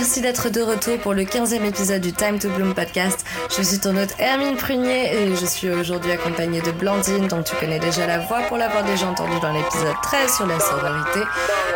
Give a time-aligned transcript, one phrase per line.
[0.00, 3.24] Merci d'être de retour pour le 15e épisode du Time to Bloom podcast.
[3.56, 7.54] Je suis ton hôte Hermine Prunier et je suis aujourd'hui accompagnée de Blandine, dont tu
[7.56, 11.20] connais déjà la voix pour l'avoir déjà entendue dans l'épisode 13 sur la sororité.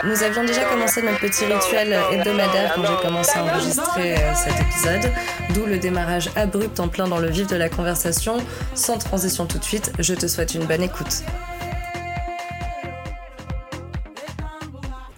[0.04, 4.60] Nous avions déjà commencé notre petit rituel hebdomadaire quand j'ai commencé à enregistrer euh, cet
[4.60, 5.12] épisode,
[5.54, 8.38] d'où le démarrage abrupt en plein dans le vif de la conversation.
[8.74, 11.22] Sans transition tout de suite, je te souhaite une bonne écoute.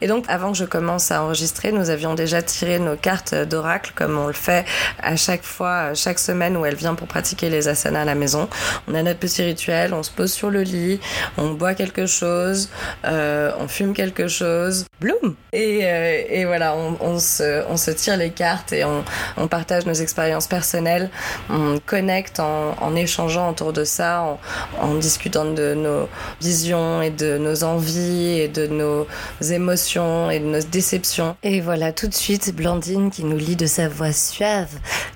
[0.07, 3.91] Et donc, avant que je commence à enregistrer, nous avions déjà tiré nos cartes d'oracle,
[3.97, 4.65] comme on le fait
[5.03, 8.49] à chaque fois, chaque semaine où elle vient pour pratiquer les asanas à la maison.
[8.87, 11.01] On a notre petit rituel, on se pose sur le lit,
[11.39, 12.69] on boit quelque chose,
[13.05, 15.35] euh, on fume quelque chose, bloom!
[15.53, 21.11] Et, euh, et voilà, on, se, tire les cartes et on, partage nos expériences personnelles,
[21.51, 24.39] on connecte en, échangeant autour de ça,
[24.81, 26.09] en discutant de nos
[26.41, 29.09] visions et de nos envies et de nos
[29.51, 31.37] émotions et de nos déceptions.
[31.43, 34.69] Et voilà tout de suite Blandine qui nous lit de sa voix suave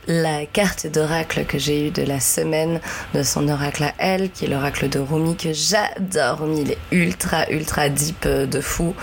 [0.06, 2.80] la carte d'oracle que j'ai eue de la semaine
[3.14, 6.40] de son oracle à elle, qui est l'oracle de Rumi que j'adore.
[6.40, 8.94] Rumi, il est ultra, ultra deep euh, de fou,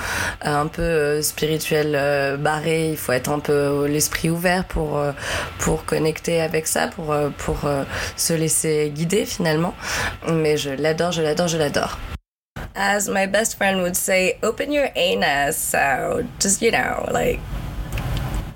[0.41, 2.89] un peu euh, spirituel euh, barré.
[2.89, 4.99] Il faut être un peu l'esprit ouvert pour,
[5.59, 7.59] pour connecter avec ça, pour, pour
[8.15, 9.75] se laisser guider finalement.
[10.31, 11.97] Mais je l'adore, je l'adore, je l'adore.
[12.77, 15.57] As my best friend would say, open your anus.
[15.57, 17.39] So just, you know, like,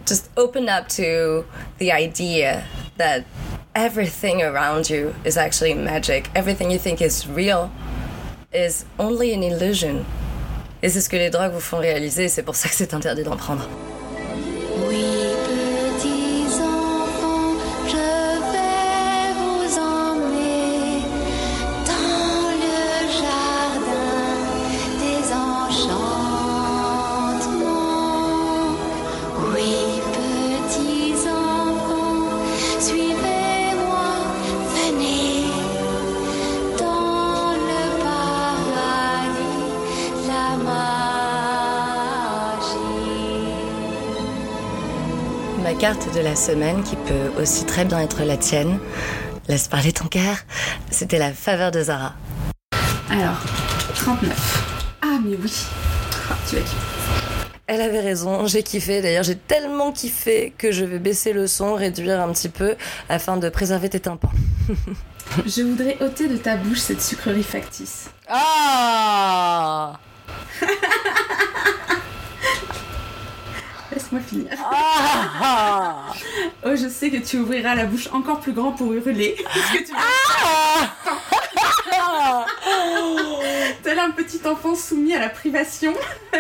[0.06, 1.46] just open up to
[1.80, 2.64] the idea
[2.98, 3.26] that
[3.74, 6.30] everything around you is actually magic.
[6.36, 7.72] Everything you think is real
[8.54, 10.06] is only an illusion.
[10.84, 13.24] Et c'est ce que les drogues vous font réaliser, c'est pour ça que c'est interdit
[13.24, 13.68] d'en prendre.
[45.94, 48.80] De la semaine qui peut aussi très bien être la tienne.
[49.50, 50.38] Laisse parler ton cœur.
[50.90, 52.14] C'était la faveur de Zara.
[53.10, 53.38] Alors,
[53.96, 54.98] 39.
[55.02, 55.54] Ah, mais oui.
[56.30, 56.78] Ah, tu vas kiffer.
[57.68, 59.02] Elle avait raison, j'ai kiffé.
[59.02, 62.76] D'ailleurs, j'ai tellement kiffé que je vais baisser le son, réduire un petit peu
[63.10, 64.32] afin de préserver tes tympans.
[65.46, 68.10] je voudrais ôter de ta bouche cette sucrerie factice.
[68.30, 70.00] Ah
[74.12, 74.52] Laisse-moi finir.
[74.64, 76.14] Ah.
[76.66, 79.36] oh, je sais que tu ouvriras la bouche encore plus grand pour hurler.
[79.74, 80.96] que tu ah.
[83.84, 85.94] Tel un petit enfant soumis à la privation.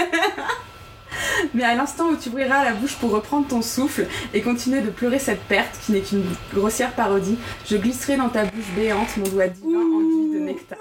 [1.54, 4.90] Mais à l'instant où tu ouvriras la bouche pour reprendre ton souffle et continuer de
[4.90, 6.24] pleurer cette perte qui n'est qu'une
[6.54, 7.38] grossière parodie,
[7.70, 10.78] je glisserai dans ta bouche béante mon doigt divin enduit de nectar.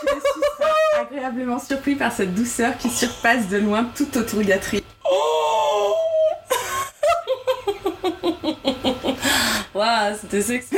[0.00, 4.81] tu seras agréablement surpris par cette douceur qui surpasse de loin toute autre gâterie.
[9.74, 10.76] Waouh, c'était sexy.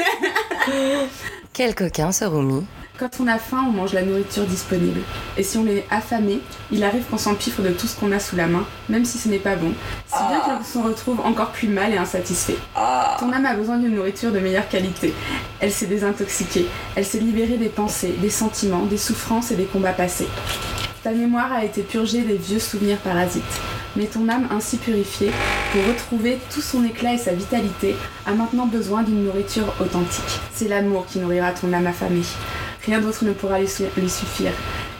[1.52, 2.64] Quel coquin ce Rumi.
[2.96, 5.00] Quand on a faim, on mange la nourriture disponible.
[5.36, 6.38] Et si on est affamé,
[6.70, 9.28] il arrive qu'on s'empiffre de tout ce qu'on a sous la main, même si ce
[9.28, 9.72] n'est pas bon.
[10.06, 12.56] Si bien qu'on s'en retrouve encore plus mal et insatisfait.
[13.18, 15.12] Ton âme a besoin d'une nourriture de meilleure qualité.
[15.58, 16.66] Elle s'est désintoxiquée.
[16.94, 20.28] Elle s'est libérée des pensées, des sentiments, des souffrances et des combats passés.
[21.02, 23.42] Ta mémoire a été purgée des vieux souvenirs parasites
[23.96, 25.30] mais ton âme ainsi purifiée,
[25.72, 27.94] pour retrouver tout son éclat et sa vitalité,
[28.26, 30.40] a maintenant besoin d'une nourriture authentique.
[30.52, 32.22] C'est l'amour qui nourrira ton âme affamée.
[32.84, 34.52] Rien d'autre ne pourra lui, suffire.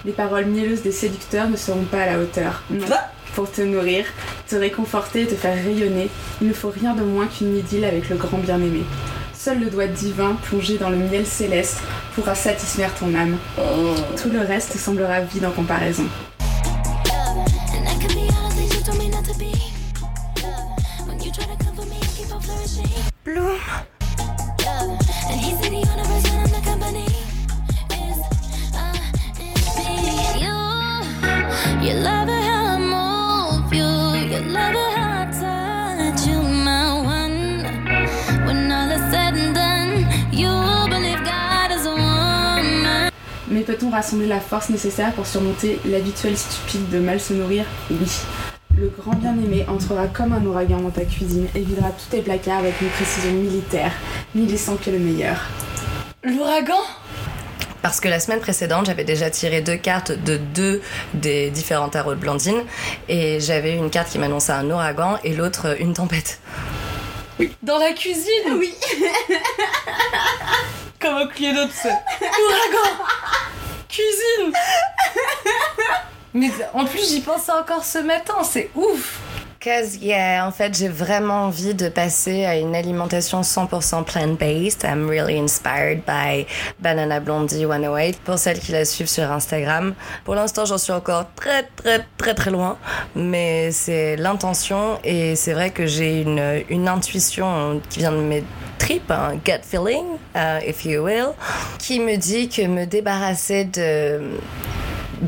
[0.05, 2.63] Les paroles mielleuses des séducteurs ne seront pas à la hauteur.
[2.71, 2.87] Non.
[3.35, 4.07] Pour te nourrir,
[4.49, 6.09] te réconforter et te faire rayonner,
[6.41, 8.85] il ne faut rien de moins qu'une idylle avec le grand bien-aimé.
[9.35, 11.81] Seul le doigt divin plongé dans le miel céleste
[12.15, 13.37] pourra satisfaire ton âme.
[13.59, 13.95] Oh.
[14.23, 16.05] Tout le reste semblera vide en comparaison.
[43.95, 48.11] Rassembler la force nécessaire pour surmonter l'habituel stupide de mal se nourrir Oui.
[48.77, 52.59] Le grand bien-aimé entrera comme un ouragan dans ta cuisine et videra tous tes placards
[52.59, 53.93] avec une précision militaire,
[54.35, 55.37] n'y laissant que le meilleur.
[56.25, 56.81] L'ouragan?
[57.83, 60.83] Parce que la semaine précédente, j'avais déjà tiré deux cartes de deux
[61.13, 62.65] des différents tarots de Blandine.
[63.09, 66.41] Et j'avais une carte qui m'annonçait un ouragan et l'autre une tempête.
[67.39, 67.55] Oui.
[67.63, 68.55] Dans la cuisine?
[68.59, 68.75] Oui.
[70.99, 71.75] Comme au client d'autres.
[71.85, 73.05] Ouragan
[73.95, 74.53] Cuisine.
[76.35, 79.21] Mais en plus, j'y pensais encore ce matin, c'est ouf
[79.65, 84.85] Cause yeah, en fait, j'ai vraiment envie de passer à une alimentation 100% plant-based.
[84.85, 86.47] I'm really inspired by
[86.81, 89.95] Banana Blondie 108 pour celles qui la suivent sur Instagram.
[90.27, 92.77] Pour l'instant, j'en suis encore très très très très loin,
[93.17, 98.45] mais c'est l'intention et c'est vrai que j'ai une, une intuition qui vient de mes
[98.77, 101.33] tripes, un gut feeling, uh, if you will,
[101.79, 104.21] qui me dit que me débarrasser de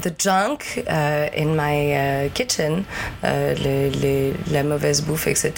[0.01, 2.85] the junk uh, in my uh, kitchen,
[3.23, 5.53] uh, les, les, la mauvaise bouffe, etc.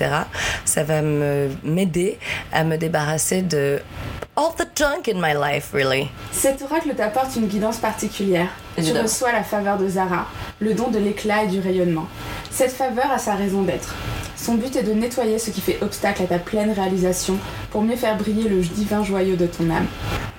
[0.65, 2.19] Ça va m'aider
[2.53, 3.81] à me débarrasser de
[4.37, 6.09] all the junk in my life, really.
[6.33, 8.49] Cet oracle t'apporte une guidance particulière.
[8.77, 10.29] Tu reçois la faveur de Zara,
[10.61, 12.07] le don de l'éclat et du rayonnement.
[12.51, 13.95] Cette faveur a sa raison d'être.
[14.37, 17.37] Son but est de nettoyer ce qui fait obstacle à ta pleine réalisation
[17.71, 19.87] pour mieux faire briller le divin joyau de ton âme.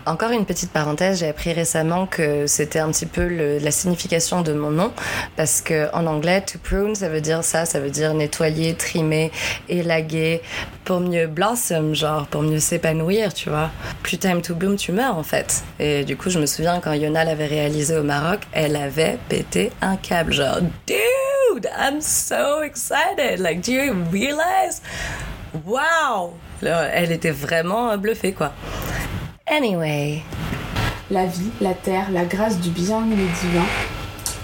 [0.05, 3.27] Encore une petite parenthèse, j'ai appris récemment que c'était un petit peu
[3.59, 4.91] la signification de mon nom
[5.35, 9.31] parce que en anglais, to prune, ça veut dire ça, ça veut dire nettoyer, trimer,
[9.67, 10.41] élaguer
[10.83, 13.69] pour mieux blossom, genre pour mieux s'épanouir, tu vois.
[14.01, 15.63] Plus time to bloom, tu meurs en fait.
[15.79, 19.71] Et du coup, je me souviens quand Yona l'avait réalisé au Maroc, elle avait pété
[19.81, 23.39] un câble, genre dude, I'm so excited.
[23.39, 24.81] Like, do you realize?
[25.65, 26.33] Wow!
[26.61, 28.51] Là, elle était vraiment bluffée quoi.
[29.47, 30.21] Anyway.
[31.09, 33.65] La vie, la terre, la grâce du bien-aimé divin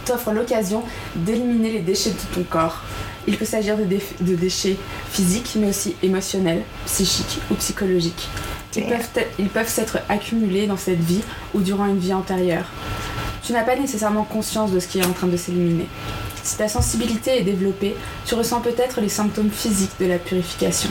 [0.05, 0.83] t'offrent l'occasion
[1.15, 2.81] d'éliminer les déchets de ton corps.
[3.27, 4.77] Il peut s'agir de, dé- de déchets
[5.11, 8.27] physiques, mais aussi émotionnels, psychiques ou psychologiques.
[8.73, 9.07] Peuvent,
[9.39, 11.21] ils peuvent s'être accumulés dans cette vie
[11.53, 12.65] ou durant une vie antérieure.
[13.45, 15.87] Tu n'as pas nécessairement conscience de ce qui est en train de s'éliminer.
[16.41, 17.95] Si ta sensibilité est développée,
[18.25, 20.89] tu ressens peut-être les symptômes physiques de la purification,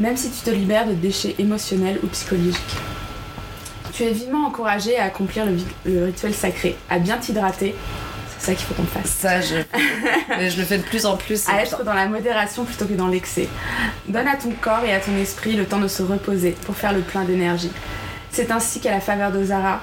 [0.00, 2.76] même si tu te libères de déchets émotionnels ou psychologiques.
[3.92, 5.44] Tu es vivement encouragé à accomplir
[5.84, 7.76] le, rituel sacré, à bien t'hydrater,
[8.38, 9.56] c'est ça qu'il faut qu'on fasse, Ça, je,
[10.30, 11.48] mais je le fais de plus en plus.
[11.48, 13.48] à être dans la modération plutôt que dans l'excès.
[14.08, 16.92] Donne à ton corps et à ton esprit le temps de se reposer pour faire
[16.92, 17.70] le plein d'énergie.
[18.32, 19.82] C'est ainsi qu'à la faveur de Zara,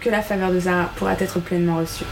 [0.00, 2.04] que la faveur de Zara pourra être pleinement reçue.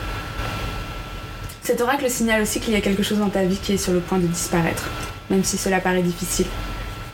[1.63, 3.93] Cet oracle signale aussi qu'il y a quelque chose dans ta vie qui est sur
[3.93, 4.89] le point de disparaître,
[5.31, 6.47] même si cela paraît difficile.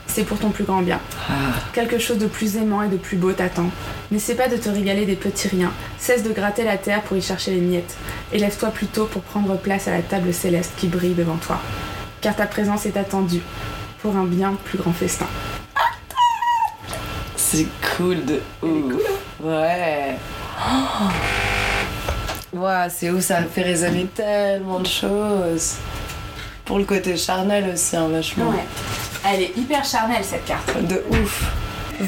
[0.07, 0.99] C'est pour ton plus grand bien.
[1.73, 3.71] Quelque chose de plus aimant et de plus beau t'attend.
[4.11, 5.71] N'essaie pas de te régaler des petits riens.
[5.97, 7.95] Cesse de gratter la terre pour y chercher les miettes.
[8.31, 11.59] Élève-toi plutôt pour prendre place à la table céleste qui brille devant toi.
[12.21, 13.41] Car ta présence est attendue
[14.03, 15.25] pour un bien plus grand festin.
[17.35, 17.65] C'est
[17.97, 18.93] cool de ouf.
[19.39, 20.15] Ouais.
[22.53, 25.75] Ouais, c'est ouf, ça me fait résonner tellement de choses.
[26.65, 28.53] Pour le côté charnel aussi, hein, vachement.
[29.25, 30.71] Elle est hyper charnelle cette carte.
[30.87, 31.51] De ouf.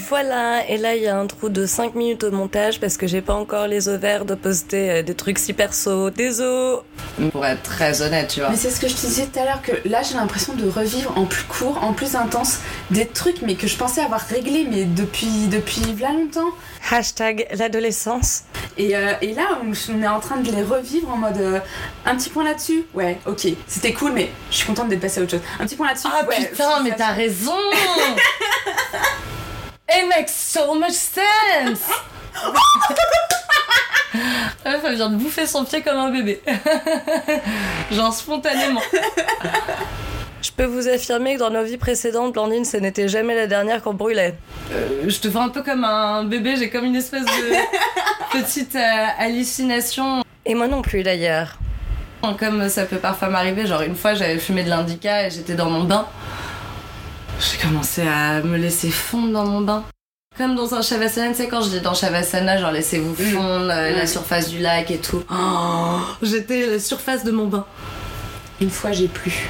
[0.10, 3.08] Voilà, et là il y a un trou de 5 minutes au montage parce que
[3.08, 6.10] j'ai pas encore les ovaires de poster euh, des trucs si perso.
[6.10, 6.80] Désolé.
[7.32, 8.50] Pour être très honnête, tu vois.
[8.50, 10.68] Mais c'est ce que je te disais tout à l'heure que là j'ai l'impression de
[10.68, 12.60] revivre en plus court, en plus intense
[12.92, 16.52] des trucs mais que je pensais avoir réglés mais depuis depuis là longtemps.
[16.92, 18.44] Hashtag l'adolescence.
[18.78, 21.60] Et, euh, et là, on, est en train de les revivre en mode euh,
[22.06, 22.86] un petit point là-dessus.
[22.94, 25.42] Ouais, ok, c'était cool, mais je suis contente d'être passée à autre chose.
[25.60, 26.08] Un petit point là-dessus.
[26.12, 27.54] Ah ouais, putain, mais t'as raison
[29.90, 31.84] It makes so much sense
[34.64, 36.42] La meuf, elle vient de bouffer son pied comme un bébé.
[37.92, 38.82] Genre spontanément.
[40.42, 43.82] Je peux vous affirmer que dans nos vies précédentes, Blandine, ce n'était jamais la dernière
[43.84, 44.36] qu'on brûlait.
[44.72, 47.32] Euh, je te fais un peu comme un bébé, j'ai comme une espèce de
[48.32, 50.24] petite euh, hallucination.
[50.46, 51.58] Et moi non plus d'ailleurs.
[52.40, 55.70] Comme ça peut parfois m'arriver, genre une fois j'avais fumé de l'indica et j'étais dans
[55.70, 56.08] mon bain.
[57.40, 59.84] J'ai commencé à me laisser fondre dans mon bain.
[60.38, 63.92] Comme dans un Shavasana, tu sais, quand je dis dans Shavasana, genre laissez-vous fondre euh,
[63.96, 64.08] la Mm.
[64.08, 65.24] surface du lac et tout.
[65.32, 67.66] Oh, J'étais la surface de mon bain.
[68.62, 69.50] Une fois j'ai plu.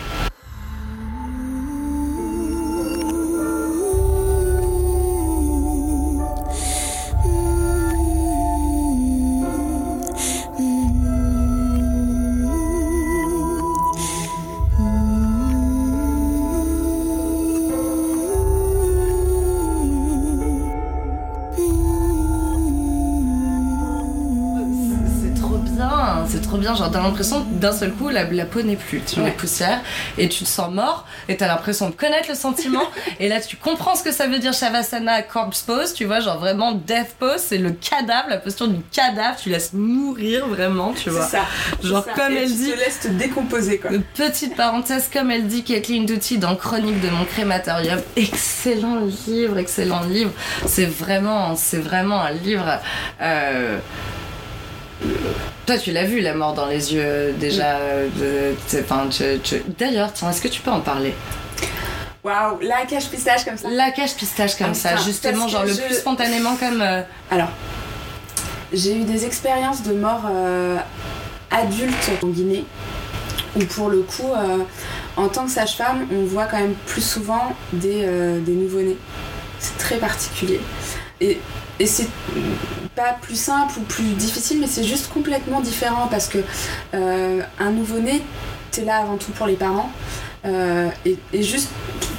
[27.52, 29.32] D'un seul coup la, la peau n'est plus, tu ouais.
[29.32, 29.82] poussière
[30.18, 32.84] et tu te sens mort et t'as l'impression de connaître le sentiment
[33.20, 36.40] et là tu comprends ce que ça veut dire Shavasana corpse pose, tu vois, genre
[36.40, 41.10] vraiment death pose, c'est le cadavre, la posture du cadavre, tu laisses mourir vraiment, tu
[41.10, 41.26] vois.
[41.30, 41.46] C'est ça.
[41.84, 42.72] Genre comme elle dit.
[42.72, 43.92] Tu te laisses te décomposer quoi.
[44.16, 50.04] Petite parenthèse, comme elle dit Kathleen Douty dans Chronique de mon crématorium, excellent livre, excellent
[50.04, 50.32] livre.
[50.66, 52.80] C'est vraiment, c'est vraiment un livre.
[53.22, 53.78] Euh,
[55.66, 57.78] toi, tu l'as vu, la mort dans les yeux, déjà.
[57.78, 58.08] Euh,
[59.78, 61.14] D'ailleurs, tiens, est-ce que tu peux en parler?
[62.24, 63.70] Waouh, la cache pistache comme ça.
[63.70, 66.82] La cache pistache comme ça, justement, genre le plus spontanément comme.
[66.82, 67.50] Euh, Alors,
[68.74, 70.78] j'ai eu des expériences de mort euh,
[71.52, 72.66] adulte en Guinée,
[73.56, 74.32] où pour le coup,
[75.18, 78.08] en tant que sage-femme, on voit quand même plus souvent des,
[78.42, 78.98] des nouveau-nés.
[79.60, 80.60] C'est très particulier.
[81.22, 81.40] Et,
[81.80, 82.08] et c'est
[82.96, 86.40] pas plus simple ou plus difficile, mais c'est juste complètement différent parce que
[86.94, 88.22] euh, un nouveau-né,
[88.72, 89.92] t'es là avant tout pour les parents
[90.46, 91.70] euh, et, juste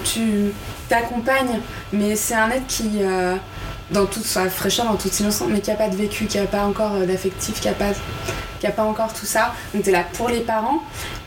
[0.05, 0.53] tu
[0.89, 1.61] t'accompagnes,
[1.93, 3.35] mais c'est un être qui, euh,
[3.91, 6.45] dans toute sa fraîcheur, dans toute innocence, mais qui a pas de vécu, qui a
[6.45, 7.93] pas encore d'affectif, qui a pas,
[8.61, 9.55] qui a pas encore tout ça.
[9.75, 10.83] Donc t'es là pour les parents.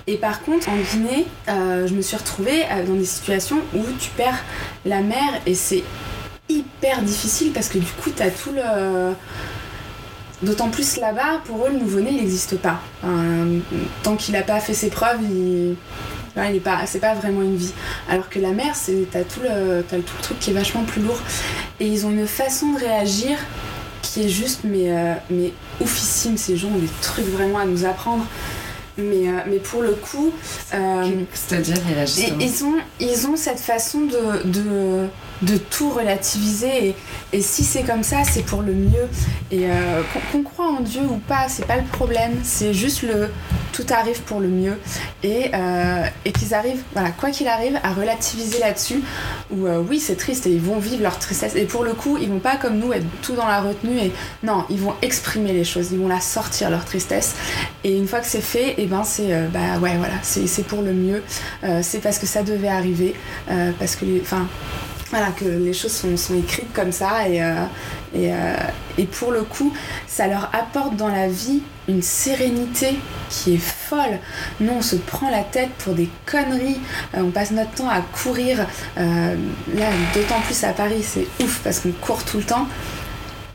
[0.07, 4.43] Et par contre, en Guinée, je me suis retrouvée dans des situations où tu perds
[4.85, 5.83] la mère et c'est
[6.49, 9.13] hyper difficile parce que du coup, t'as tout le.
[10.41, 12.79] D'autant plus là-bas, pour eux, le nouveau-né, il n'existe pas.
[14.03, 15.75] tant qu'il n'a pas fait ses preuves, il.
[16.37, 17.73] il est pas, c'est pas vraiment une vie.
[18.09, 21.01] Alors que la mère, c'est, t'as tout le, tout le truc qui est vachement plus
[21.01, 21.19] lourd.
[21.81, 23.37] Et ils ont une façon de réagir
[24.01, 26.37] qui est juste, mais, euh, mais oufissime.
[26.37, 28.25] Ces gens ont des trucs vraiment à nous apprendre.
[28.97, 30.31] Mais, euh, mais pour le coup.
[30.73, 31.77] Euh, C'est-à-dire,
[32.39, 35.07] ils, ont, ils ont cette façon de, de
[35.41, 36.95] de tout relativiser
[37.31, 39.07] et, si c'est comme ça c'est pour le mieux.
[39.51, 43.29] Et euh, qu'on croit en Dieu ou pas c'est pas le problème c'est juste le
[43.71, 44.77] tout arrive pour le mieux.
[45.23, 49.01] Et, euh, et qu'ils arrivent voilà quoi qu'il arrive à relativiser là-dessus
[49.51, 51.55] ou euh, oui c'est triste et ils vont vivre leur tristesse.
[51.55, 54.11] Et pour le coup ils vont pas comme nous être tout dans la retenue et
[54.43, 57.35] non ils vont exprimer les choses ils vont la sortir leur tristesse.
[57.83, 60.81] Et une fois que c'est fait et eh ben c'est bah ouais voilà c'est pour
[60.81, 61.23] le mieux.
[61.81, 63.15] C'est parce que ça devait arriver
[63.79, 64.47] parce que enfin
[65.09, 67.55] voilà, que les choses sont, écrites comme ça et, euh,
[68.15, 68.57] euh,
[68.97, 69.73] et, pour le coup,
[70.07, 72.95] ça leur apporte dans la vie une sérénité
[73.29, 74.19] qui est folle.
[74.59, 76.79] Nous, on se prend la tête pour des conneries,
[77.15, 78.65] euh, on passe notre temps à courir.
[78.97, 82.67] là, d'autant plus à Paris, c'est ouf parce qu'on court tout le temps.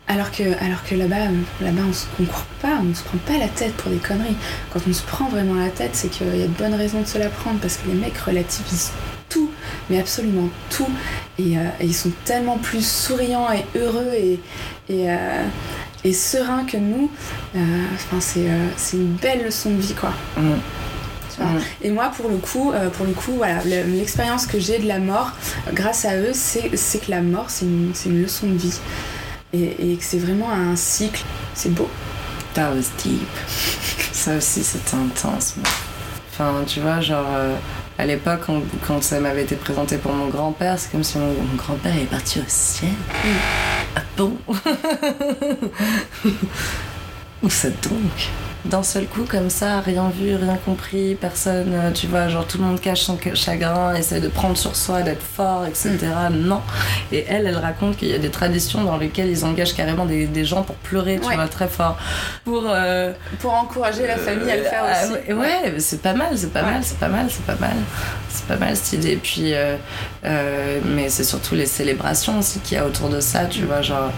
[0.07, 1.31] Alors que, alors que là-bas,
[1.63, 2.29] là-bas on ne
[2.63, 4.37] on ne se prend pas la tête pour des conneries.
[4.71, 7.07] Quand on se prend vraiment la tête, c'est qu'il y a de bonnes raisons de
[7.07, 8.91] se la prendre parce que les mecs relativisent
[9.29, 9.51] tout,
[9.91, 10.89] mais absolument tout.
[11.39, 14.41] Et, euh, ils sont tellement plus souriants et heureux et,
[14.89, 15.45] et, euh,
[16.05, 17.11] et sereins que nous.
[17.57, 17.59] Euh,
[17.95, 20.13] enfin, c'est une belle leçon de vie, quoi.
[20.37, 20.55] Mm.
[21.39, 21.61] Mm.
[21.83, 25.33] Et moi, pour le coup, pour le coup, voilà, l'expérience que j'ai de la mort,
[25.73, 28.79] grâce à eux, c'est que la mort, c'est une, une, leçon de vie.
[29.53, 31.25] Et, et que c'est vraiment un cycle.
[31.55, 31.89] C'est beau.
[32.55, 33.27] That was deep.
[34.13, 35.57] Ça aussi, c'était intense.
[36.31, 37.27] Enfin, tu vois, genre,
[37.99, 38.41] à l'époque,
[38.87, 42.41] quand, ça m'avait été présenté pour mon grand-père, c'est comme si mon, grand-père est parti
[42.41, 42.93] au ciel.
[43.97, 44.37] Ah bon?
[47.45, 48.31] Où ça donc
[48.65, 52.59] d'un seul coup comme ça, rien vu, rien compris, personne, euh, tu vois, genre tout
[52.59, 55.99] le monde cache son chagrin, essaie de prendre sur soi, d'être fort, etc.
[56.31, 56.37] Mm.
[56.47, 56.63] Non.
[57.13, 60.27] Et elle, elle raconte qu'il y a des traditions dans lesquelles ils engagent carrément des,
[60.27, 61.99] des gens pour pleurer, tu vois, très fort.
[62.45, 65.33] Pour, euh, pour encourager la famille à le faire euh, aussi.
[65.35, 67.77] ouais, c'est pas mal, c'est pas mal, c'est pas mal, c'est pas mal.
[68.31, 69.13] C'est pas mal cette idée.
[69.13, 69.53] Et puis,
[70.23, 74.11] mais c'est surtout les célébrations aussi qu'il y a autour de ça, tu vois, genre,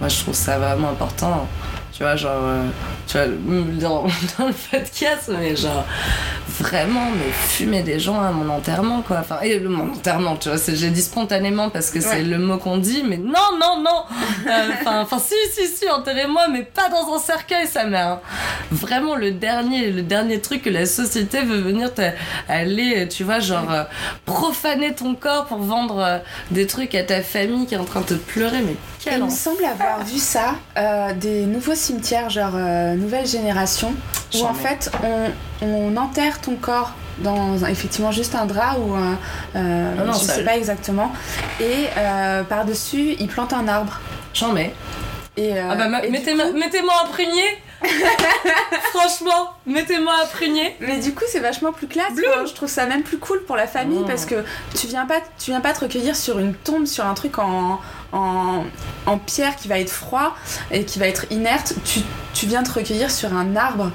[0.00, 1.48] moi je trouve ça vraiment important.
[1.96, 2.66] Tu vois, genre, euh,
[3.06, 3.26] tu vois,
[3.80, 4.02] dans,
[4.36, 5.84] dans le podcast, mais genre,
[6.58, 9.18] vraiment, mais fumer des gens à mon enterrement, quoi.
[9.20, 12.78] Enfin, et mon enterrement, tu vois, j'ai dit spontanément parce que c'est le mot qu'on
[12.78, 14.02] dit, mais non, non, non
[14.48, 18.18] euh, Enfin, si, si, si, enterrez-moi, mais pas dans un cercueil, sa mère.
[18.72, 21.90] Vraiment, le dernier, le dernier truc que la société veut venir
[22.48, 23.84] aller, tu vois, genre, euh,
[24.24, 28.06] profaner ton corps pour vendre des trucs à ta famille qui est en train de
[28.06, 30.54] te pleurer, mais quel Il me semble avoir vu ça,
[31.20, 33.94] des nouveaux cimetière, genre euh, nouvelle génération,
[34.34, 39.18] où en fait on, on, enterre ton corps dans effectivement juste un drap ou un.
[39.54, 41.12] Euh, je sais pas exactement.
[41.60, 44.00] Et euh, par-dessus, ils plantent un arbre.
[44.32, 44.74] J'en mets.
[45.36, 47.42] Et, ah bah, mettez-moi mettez imprégné
[49.14, 50.74] Franchement, mettez-moi à prunier.
[50.80, 52.12] Mais du coup, c'est vachement plus classe.
[52.16, 54.06] Je trouve ça même plus cool pour la famille oh.
[54.06, 54.44] parce que
[54.76, 57.80] tu viens pas, tu viens pas te recueillir sur une tombe, sur un truc en,
[58.12, 58.64] en,
[59.06, 60.34] en pierre qui va être froid
[60.70, 61.74] et qui va être inerte.
[61.84, 62.00] Tu,
[62.32, 63.92] tu viens te recueillir sur un arbre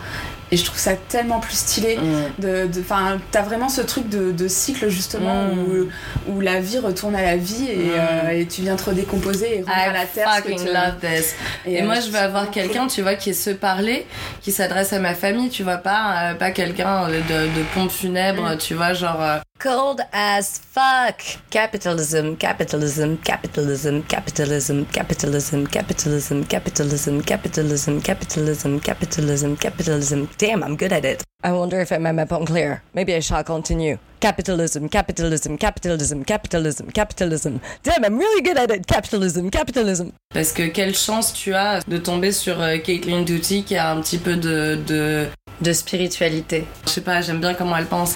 [0.52, 1.98] Et je trouve ça tellement plus stylé.
[1.98, 2.42] Mm.
[2.42, 5.60] De, enfin, t'as vraiment ce truc de, de cycle justement Mm.
[5.60, 5.88] où,
[6.34, 7.92] où la vie retourne à la vie et, Mm.
[7.96, 10.28] euh, et tu viens te redécomposer et rendre à la terre.
[10.38, 11.36] ce que fucking tu- love this.
[11.66, 14.06] Et, euh, moi, je veux avoir quelqu'un, tu vois, qui se parler,
[14.42, 18.54] qui s'adresse à ma famille, tu vois, pas, euh, pas quelqu'un de, de pompe funèbre,
[18.54, 18.58] Mm.
[18.58, 19.22] tu vois, genre.
[19.60, 21.22] Cold as fuck.
[21.50, 30.30] Capitalism, capitalism, capitalism, capitalism, capitalism, capitalism, capitalism, capitalism, capitalism, capitalism, capitalism.
[30.38, 31.26] Damn, I'm good at it.
[31.44, 32.84] I wonder if I'm up clear.
[32.94, 33.98] Maybe I shall continue.
[34.20, 37.60] Capitalism, capitalism, capitalism, capitalism, capitalism.
[37.84, 38.86] Damn, I'm really good at it.
[38.86, 40.12] Capitalism, capitalism.
[40.34, 44.02] Parce que quelle chance tu as de tomber sur euh, Caitlin Doughty qui a un
[44.02, 45.26] petit peu de, de,
[45.62, 46.66] de spiritualité.
[46.86, 48.16] Je sais pas, j'aime bien comment elle pense.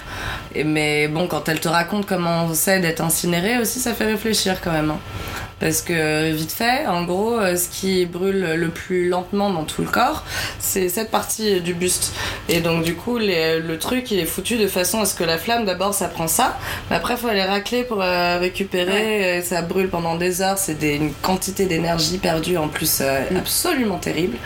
[0.54, 4.60] Et, mais bon, quand elle te raconte comment c'est d'être incinéré aussi, ça fait réfléchir
[4.60, 4.92] quand même.
[5.64, 9.80] Parce que vite fait, en gros, euh, ce qui brûle le plus lentement dans tout
[9.80, 10.22] le corps,
[10.58, 12.12] c'est cette partie du buste.
[12.50, 15.24] Et donc du coup, les- le truc, il est foutu de façon à ce que
[15.24, 16.58] la flamme, d'abord, ça prend ça,
[16.90, 19.38] mais après, il faut aller racler pour euh, récupérer.
[19.38, 20.58] Et ça brûle pendant des heures.
[20.58, 23.36] C'est des- une quantité d'énergie perdue en plus euh, Mm.
[23.38, 24.36] absolument terrible.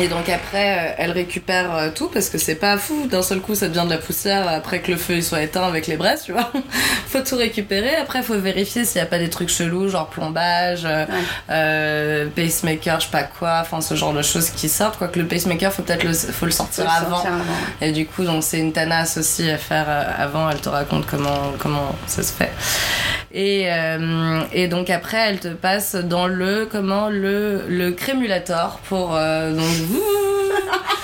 [0.00, 3.06] Et donc après, euh, elle récupère euh, tout parce que c'est pas fou.
[3.06, 5.62] D'un seul coup, ça devient de la poussière après que le feu il soit éteint
[5.62, 6.50] avec les braises, tu vois.
[7.08, 7.94] faut tout récupérer.
[7.94, 11.12] Après, faut vérifier s'il y a pas des trucs chelous, genre plombage, euh, Ouais.
[11.50, 13.58] euh, pacemaker, je sais pas quoi.
[13.62, 14.98] Enfin, ce genre de choses qui sortent.
[14.98, 17.10] Quoique le pacemaker, faut peut-être le, faut le sortir avant.
[17.16, 17.44] sortir avant.
[17.80, 20.50] Et du coup, donc c'est une tanasse aussi à faire euh, avant.
[20.50, 22.52] Elle te raconte comment comment ça se fait.
[23.32, 29.14] Et euh, et donc après, elle te passe dans le comment le le crémulator pour
[29.14, 29.64] euh, donc.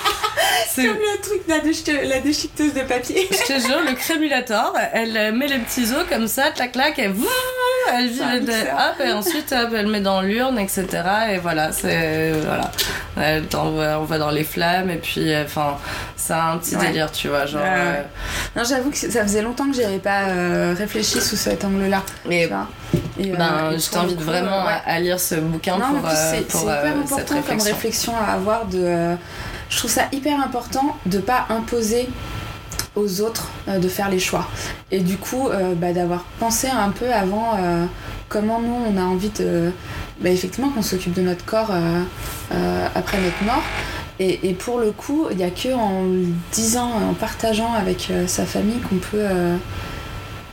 [0.75, 3.27] C'est- Comme le truc de la, déchiqueteuse de papier.
[3.31, 6.93] je te jure, le crémulator, elle euh, met les petits os comme ça, clac clac,
[6.97, 7.13] elle,
[7.93, 10.87] elle vide, hop, et ensuite hop, elle met dans l'urne, etc.
[11.31, 12.71] Et voilà, c'est voilà,
[13.17, 13.43] elle
[13.99, 15.77] on va dans les flammes et puis, euh, enfin,
[16.15, 16.87] c'est un petit Ouais.
[16.87, 17.61] délire, tu vois, genre.
[17.63, 18.01] Euh,
[18.55, 22.01] Non, j'avoue que ça faisait longtemps que j'avais pas euh, réfléchi sous cet angle-là.
[22.25, 22.67] vois.
[23.19, 24.81] Et, euh, ben, je pour t'invite vraiment euh, ouais.
[24.87, 27.73] à, lire ce bouquin Non, mais pour, euh, pour euh, hyper cette important comme réflexion.
[27.75, 29.15] réflexion à avoir de.
[29.69, 32.07] Je trouve ça hyper important de pas imposer
[32.95, 34.47] aux autres euh, de faire les choix.
[34.91, 37.85] Et du coup, euh, bah, d'avoir pensé un peu avant euh,
[38.29, 39.71] comment nous on a envie de.
[40.21, 41.71] bah, effectivement, qu'on s'occupe de notre corps
[42.95, 43.63] après notre mort.
[44.19, 48.11] Et, et pour le coup, il n'y a que en le disant, en partageant avec
[48.27, 49.25] sa famille qu'on peut.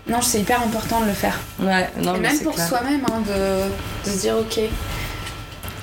[0.09, 1.39] Non, c'est hyper important de le faire.
[1.61, 4.61] Ouais, non, Et mais même pour soi-même, hein, de, de se dire ok,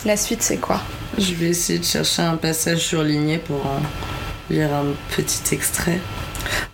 [0.06, 0.82] la suite c'est quoi?
[1.18, 3.82] Je vais essayer de chercher un passage surligné pour en
[4.50, 6.00] lire un petit extrait.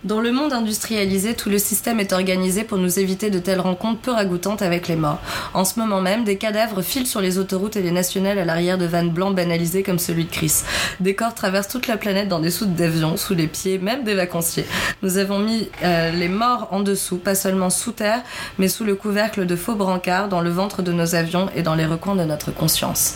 [0.04, 4.00] Dans le monde industrialisé, tout le système est organisé pour nous éviter de telles rencontres
[4.00, 5.18] peu ragoûtantes avec les morts.
[5.54, 8.76] En ce moment même, des cadavres filent sur les autoroutes et les nationales à l'arrière
[8.76, 10.62] de vannes blancs banalisés comme celui de Chris.
[11.00, 14.14] Des corps traversent toute la planète dans des soutes d'avions, sous les pieds, même des
[14.14, 14.66] vacanciers.
[15.02, 18.22] Nous avons mis euh, les morts en dessous, pas seulement sous terre,
[18.58, 21.74] mais sous le couvercle de faux brancards, dans le ventre de nos avions et dans
[21.74, 23.14] les recoins de notre conscience.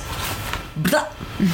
[0.78, 1.08] Blah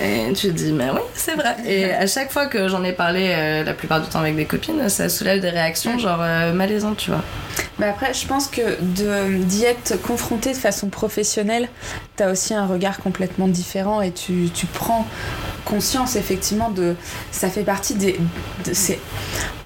[0.00, 1.54] Et tu te dis, mais oui, c'est vrai.
[1.64, 4.44] Et à chaque fois que j'en ai parlé, euh, la plupart du temps avec des
[4.44, 7.22] copines, ça soulève des réactions genre euh, malaisantes, tu vois.
[7.78, 11.68] Mais après, je pense que de- d'y être confronté de façon professionnelle,
[12.16, 15.06] t'as aussi un regard complètement différent et tu, tu prends
[15.64, 16.96] conscience effectivement de.
[17.30, 18.18] Ça fait partie des.
[18.66, 18.72] de-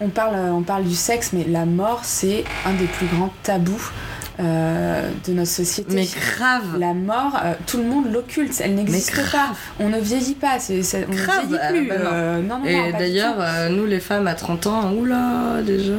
[0.01, 3.91] on, parle, on parle du sexe, mais la mort, c'est un des plus grands tabous
[4.41, 5.95] euh, de notre société.
[5.95, 9.51] Mais grave La mort, euh, tout le monde l'occulte, elle n'existe pas.
[9.81, 11.91] On ne vieillit pas, on Grave, ne vieillit plus.
[11.93, 12.59] euh, bah non.
[12.59, 15.95] non, non, non, Et d'ailleurs, nous les femmes à 30 ans, oula, déjà.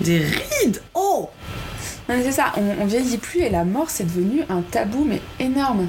[0.00, 1.28] Des rides Oh
[2.08, 5.04] Non, mais c'est ça, on, on vieillit plus et la mort c'est devenu un tabou
[5.06, 5.88] mais énorme.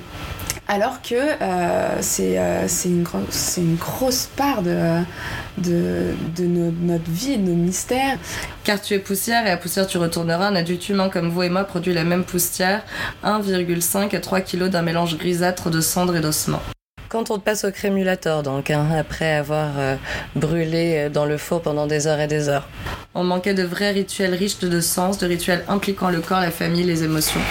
[0.74, 5.02] Alors que euh, c'est euh, c'est une, gro- c'est une grosse part de,
[5.58, 8.18] de, de nos- notre vie de nos mystères.
[8.64, 10.48] Car tu es poussière et à poussière tu retourneras.
[10.48, 12.84] Un adulte humain comme vous et moi produit la même poussière,
[13.26, 16.62] 1,5 à 3 kilos d'un mélange grisâtre de cendres et d'ossements.
[17.10, 19.98] Quand on passe au crémulator, donc, hein, après avoir euh,
[20.38, 22.70] brûlé dans le four pendant des heures et des heures.
[23.14, 26.86] On manquait de vrais rituels riches de sens, de rituels impliquant le corps, la famille,
[26.86, 27.42] les émotions.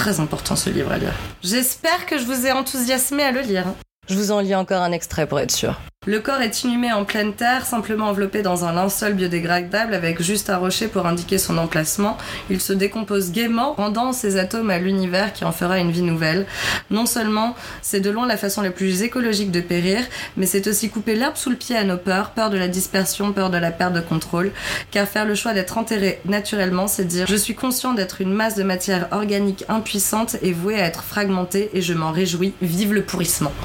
[0.00, 1.12] Très important ce livre à lire.
[1.42, 3.66] J'espère que je vous ai enthousiasmé à le lire.
[4.08, 5.78] Je vous en lis encore un extrait pour être sûr.
[6.06, 10.48] Le corps est inhumé en pleine terre, simplement enveloppé dans un linceul biodégradable avec juste
[10.48, 12.16] un rocher pour indiquer son emplacement.
[12.48, 16.46] Il se décompose gaiement, rendant ses atomes à l'univers qui en fera une vie nouvelle.
[16.88, 20.00] Non seulement c'est de loin la façon la plus écologique de périr,
[20.38, 23.34] mais c'est aussi couper l'herbe sous le pied à nos peurs, peur de la dispersion,
[23.34, 24.52] peur de la perte de contrôle.
[24.90, 28.54] Car faire le choix d'être enterré naturellement, c'est dire je suis conscient d'être une masse
[28.54, 32.54] de matière organique impuissante et vouée à être fragmentée et je m'en réjouis.
[32.62, 33.52] Vive le pourrissement.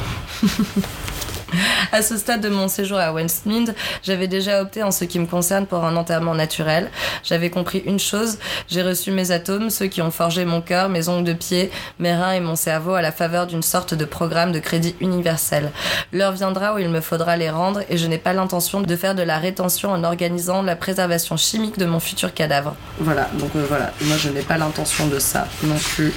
[1.91, 5.25] À ce stade de mon séjour à Westmead, j'avais déjà opté en ce qui me
[5.25, 6.89] concerne pour un enterrement naturel.
[7.23, 11.09] J'avais compris une chose, j'ai reçu mes atomes, ceux qui ont forgé mon cœur, mes
[11.09, 14.51] ongles de pied, mes reins et mon cerveau à la faveur d'une sorte de programme
[14.51, 15.71] de crédit universel.
[16.11, 19.15] L'heure viendra où il me faudra les rendre et je n'ai pas l'intention de faire
[19.15, 22.75] de la rétention en organisant la préservation chimique de mon futur cadavre.
[22.99, 26.13] Voilà, donc euh, voilà, moi je n'ai pas l'intention de ça non plus.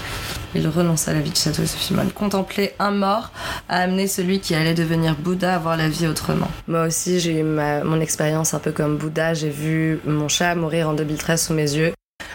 [0.55, 2.09] Il renonce à la vie de château Sophimon.
[2.15, 3.31] Contempler un mort
[3.69, 6.49] a amené celui qui allait devenir Bouddha à voir la vie autrement.
[6.67, 9.35] Moi aussi, j'ai eu ma, mon expérience un peu comme Bouddha.
[9.35, 11.93] J'ai vu mon chat mourir en 2013 sous mes yeux.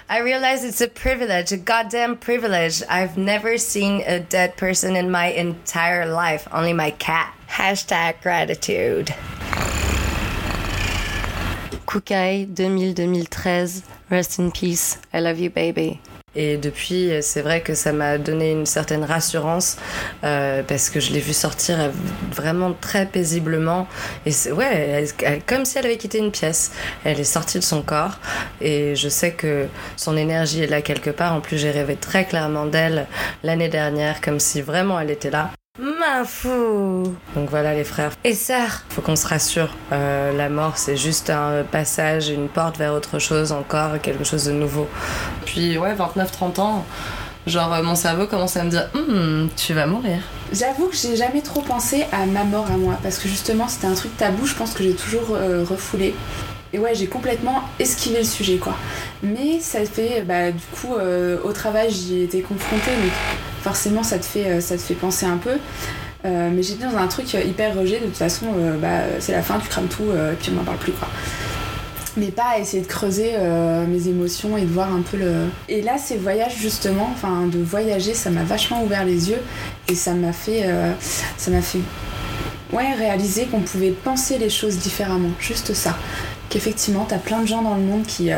[0.10, 2.84] I realize it's a privilege, a goddamn privilege.
[2.88, 7.34] I've never seen a dead person in my entire life, only my cat.
[7.50, 9.14] Hashtag gratitude.
[11.88, 14.98] Kukai 2000-2013, rest in peace.
[15.14, 16.00] I love you, baby.
[16.36, 19.78] Et depuis, c'est vrai que ça m'a donné une certaine rassurance
[20.24, 21.92] euh, parce que je l'ai vue sortir
[22.32, 23.88] vraiment très paisiblement.
[24.26, 25.06] Et ouais,
[25.46, 26.72] comme si elle avait quitté une pièce.
[27.04, 28.20] Elle est sortie de son corps
[28.62, 31.34] et je sais que son énergie est là quelque part.
[31.34, 33.08] En plus, j'ai rêvé très clairement d'elle
[33.44, 35.52] l'année dernière, comme si vraiment elle était là.
[35.80, 39.70] Ma fou Donc voilà les frères et sœurs, faut qu'on se rassure.
[39.92, 44.46] Euh, la mort c'est juste un passage, une porte vers autre chose encore, quelque chose
[44.46, 44.88] de nouveau.
[45.46, 46.86] Puis ouais, 29-30 ans,
[47.48, 50.20] genre euh, mon cerveau commence à me dire hum, tu vas mourir.
[50.52, 53.88] J'avoue que j'ai jamais trop pensé à ma mort à moi parce que justement c'était
[53.88, 56.14] un truc tabou, je pense que j'ai toujours euh, refoulé.
[56.72, 58.76] Et ouais, j'ai complètement esquivé le sujet quoi.
[59.24, 63.12] Mais ça fait, bah du coup, au travail j'y ai été confrontée, donc
[63.64, 65.58] forcément ça te fait, euh, ça te fait penser un peu.
[66.26, 69.42] Euh, mais j'étais dans un truc hyper rejet, de toute façon, euh, bah, c'est la
[69.42, 71.08] fin, tu crames tout, et puis on n'en parle plus quoi
[72.16, 73.32] mais pas à essayer de creuser
[73.88, 75.48] mes émotions et de voir un peu le.
[75.68, 79.42] Et là, ces voyages justement, enfin de voyager, ça m'a vachement ouvert les yeux
[79.88, 80.70] et ça m'a fait,
[81.38, 81.80] ça m'a fait,
[82.72, 85.98] ouais, réaliser qu'on pouvait penser les choses différemment, juste ça.
[86.50, 88.30] Qu'effectivement, t'as plein de gens dans le monde qui,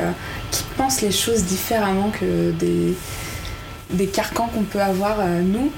[0.51, 2.95] qui pensent les choses différemment que des
[3.91, 5.71] des carcans qu'on peut avoir euh, nous.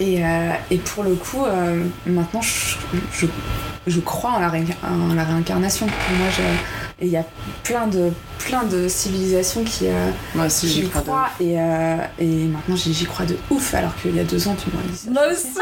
[0.00, 2.76] Et, euh, et, pour le coup, euh, maintenant, je,
[3.86, 5.86] je, crois en la, en la réincarnation.
[5.86, 6.42] Moi, je,
[7.00, 7.24] et il y a
[7.64, 9.86] plein de, plein de civilisations qui.
[9.88, 11.30] Euh, Moi aussi, j'y crois.
[11.40, 14.70] et, euh, et maintenant, j'y crois de ouf, alors qu'il y a deux ans, tu
[14.70, 15.10] m'aurais dit ça.
[15.10, 15.48] Moi aussi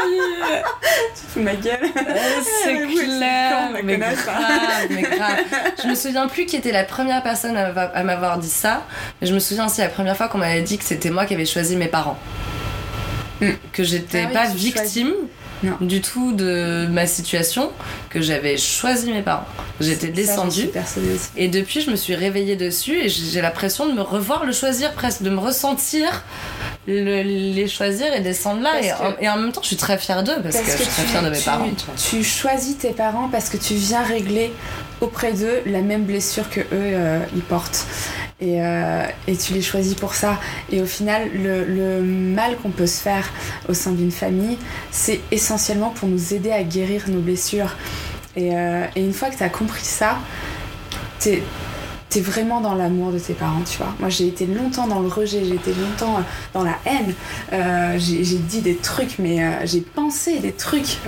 [1.15, 1.89] Tu fous ma gueule
[2.63, 5.37] C'est clair mais, grave, mais grave.
[5.81, 8.85] Je me souviens plus qui était la première personne à m'avoir dit ça,
[9.19, 11.33] mais je me souviens aussi la première fois qu'on m'avait dit que c'était moi qui
[11.33, 12.19] avais choisi mes parents.
[13.41, 13.49] Mm.
[13.71, 15.13] Que j'étais ah pas victime
[15.81, 17.71] du tout de ma situation,
[18.09, 19.45] que j'avais choisi mes parents.
[19.79, 20.69] J'étais descendue.
[21.37, 24.93] Et depuis, je me suis réveillée dessus et j'ai l'impression de me revoir le choisir
[24.93, 26.23] presque, de me ressentir
[26.87, 28.71] les choisir et descendre là.
[29.19, 31.23] Et en, même temps, je suis très fière d'eux parce, que, je suis très fière
[31.23, 31.69] de mes parents.
[32.09, 34.51] Tu, choisis tes parents parce que tu viens régler
[35.01, 37.85] auprès d'eux la même blessure que eux euh, ils portent.
[38.43, 40.39] Euh, et, tu les choisis pour ça.
[40.71, 43.29] Et au final, le, mal qu'on peut se faire
[43.69, 44.57] au sein d'une famille,
[44.91, 47.75] c'est essentiellement pour nous aider à guérir nos blessures.
[48.35, 50.17] Et, euh, une fois que tu as compris ça,
[51.19, 51.41] t'es
[52.15, 53.91] es vraiment dans l'amour de tes parents, tu vois.
[53.99, 56.21] Moi, j'ai été longtemps dans le rejet, j'ai été longtemps
[56.53, 57.15] dans la haine.
[57.53, 60.99] Euh, j'ai dit des trucs, mais j'ai pensé des trucs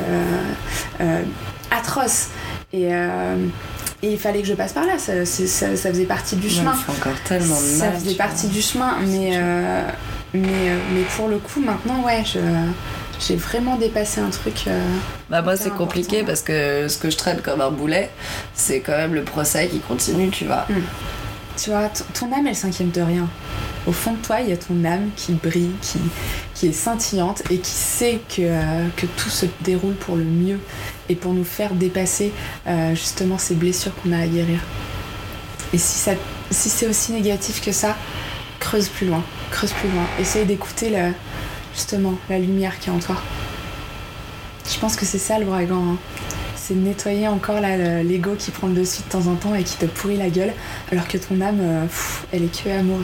[1.69, 2.29] atroces.
[2.73, 2.89] Et,
[4.05, 6.75] et il fallait que je passe par là, ça, faisait partie du chemin.
[6.87, 9.81] encore tellement Ça faisait partie du chemin, mais, euh,
[10.33, 12.23] mais, euh, mais pour le coup, maintenant, ouais,
[13.19, 14.65] j'ai vraiment dépassé un truc.
[14.67, 14.79] Euh,
[15.29, 18.11] bah moi c'est compliqué parce que ce que je traite comme un boulet,
[18.53, 20.65] c'est quand même le procès qui continue, tu vois.
[20.69, 20.83] Hmm.
[21.57, 23.27] Tu vois, ton âme elle s'inquiète de rien.
[23.87, 25.99] Au fond de toi, il y a ton âme qui brille, qui,
[26.55, 30.59] qui est scintillante et qui sait que, que tout se déroule pour le mieux
[31.09, 32.31] et pour nous faire dépasser
[32.65, 34.59] euh, justement ces blessures qu'on a à guérir.
[35.73, 36.09] Et si,
[36.51, 37.97] c'est aussi négatif que ça,
[38.59, 40.05] creuse plus loin, creuse plus loin.
[40.19, 40.93] Essaye d'écouter
[41.73, 43.17] justement la lumière qui est en toi.
[44.71, 45.93] Je pense que c'est ça le ouragan.
[45.93, 45.97] Hein.
[46.55, 49.85] C'est nettoyer encore l'ego qui prend le dessus de temps en temps et qui te
[49.85, 50.53] pourrit la gueule,
[50.91, 51.85] alors que ton âme, euh,
[52.31, 53.01] elle est que amour.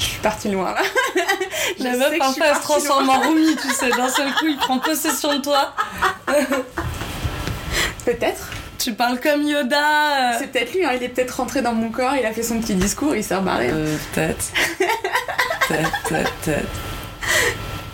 [0.00, 0.80] Je suis partie loin là.
[1.78, 4.78] La meuf en fait se transforme en Rumi, tu sais, d'un seul coup il prend
[4.78, 5.74] possession de toi.
[8.06, 8.48] Peut-être.
[8.78, 10.38] Tu parles comme Yoda.
[10.38, 10.92] C'est peut-être lui, hein.
[10.96, 13.34] il est peut-être rentré dans mon corps, il a fait son petit discours, il s'est
[13.36, 13.68] rebarré.
[13.70, 14.46] Euh, peut-être.
[15.68, 16.68] peut-être, peut-être, peut-être.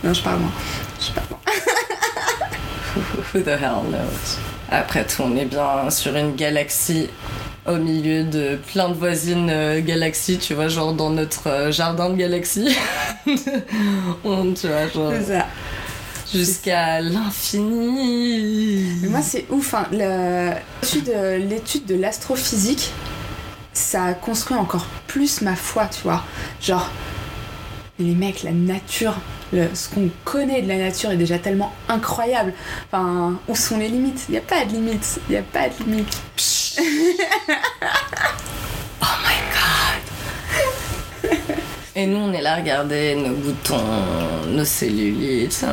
[0.04, 0.52] Non, je parle moi.
[1.00, 1.40] Je parle moi.
[3.34, 4.38] Who the hell knows?
[4.70, 7.10] Après tout, on est bien sur une galaxie
[7.68, 12.10] au milieu de plein de voisines euh, galaxies, tu vois, genre dans notre euh, jardin
[12.10, 12.76] de galaxies.
[14.24, 15.12] on, tu vois, genre.
[15.18, 15.46] C'est ça.
[16.32, 18.84] jusqu'à l'infini.
[19.02, 19.74] Mais moi, c'est ouf.
[19.74, 19.86] Hein.
[19.92, 20.52] Le-
[21.38, 22.90] L'étude de l'astrophysique,
[23.72, 26.22] ça construit encore plus ma foi, tu vois.
[26.62, 26.90] Genre,
[27.98, 29.14] les mecs, la nature,
[29.52, 32.52] le- ce qu'on connaît de la nature est déjà tellement incroyable.
[32.90, 34.24] Enfin, où sont les limites?
[34.28, 35.20] Il n'y a pas de limites.
[35.28, 36.18] Il n'y a pas de limites.
[39.02, 41.32] Oh my god.
[41.94, 43.80] Et nous, on est là à regarder nos boutons,
[44.48, 45.64] nos cellulites.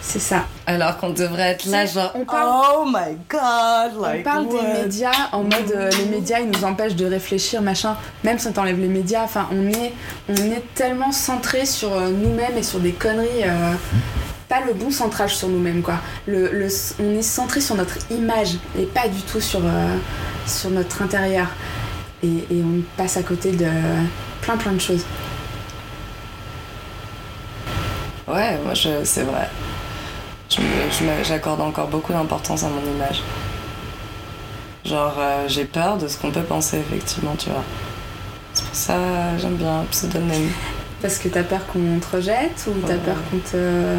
[0.00, 0.44] C'est ça.
[0.66, 4.62] Alors qu'on devrait être là, genre, on parle- oh my god, On parle what?
[4.62, 8.46] des médias en mode euh, les médias ils nous empêchent de réfléchir machin même si
[8.48, 9.92] on t'enlève les médias enfin on est
[10.28, 13.72] on est tellement centré sur euh, nous-mêmes et sur des conneries euh,
[14.52, 15.94] pas le bon centrage sur nous-mêmes quoi
[16.26, 16.68] le, le-
[17.00, 19.96] on est centré sur notre image et pas du tout sur euh,
[20.46, 21.46] sur notre intérieur
[22.22, 23.66] et, et on passe à côté de
[24.42, 25.04] plein plein de choses
[28.28, 28.72] Ouais, moi,
[29.04, 29.48] c'est vrai.
[31.24, 33.20] J'accorde encore beaucoup d'importance à mon image.
[34.84, 37.64] Genre, euh, j'ai peur de ce qu'on peut penser, effectivement, tu vois.
[38.54, 38.96] C'est pour ça
[39.38, 40.50] j'aime bien pseudonyme.
[41.00, 42.98] parce que t'as peur qu'on te rejette ou t'as Ouais.
[43.04, 43.96] peur qu'on te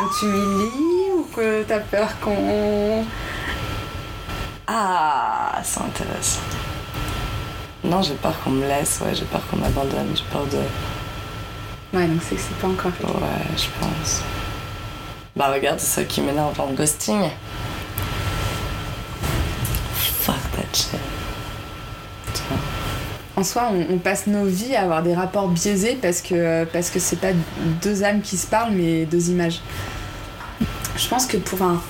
[0.00, 3.04] qu'on t'humilie ou que t'as peur qu'on
[4.66, 6.40] Ah, c'est intéressant.
[7.84, 10.58] Non, j'ai peur qu'on me laisse, ouais, j'ai peur qu'on m'abandonne, j'ai peur de.
[11.96, 13.04] Ouais, donc c'est que c'est pas encore fait.
[13.04, 14.22] Ouais, je pense.
[15.34, 17.30] Bah, regarde, c'est ça qui m'énerve en ghosting.
[19.94, 20.90] Fuck that shit.
[22.34, 22.42] Tu.
[23.36, 26.90] En soi, on, on passe nos vies à avoir des rapports biaisés parce que parce
[26.90, 27.32] que c'est pas
[27.80, 29.60] deux âmes qui se parlent, mais deux images.
[31.00, 31.82] Je pense que pour un.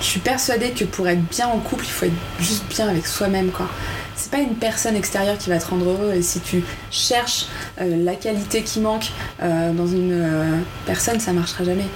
[0.00, 3.06] Je suis persuadée que pour être bien en couple, il faut être juste bien avec
[3.06, 3.68] soi-même, quoi.
[4.16, 7.46] C'est pas une personne extérieure qui va te rendre heureux et si tu cherches
[7.80, 9.10] euh, la qualité qui manque
[9.42, 11.86] euh, dans une euh, personne, ça marchera jamais.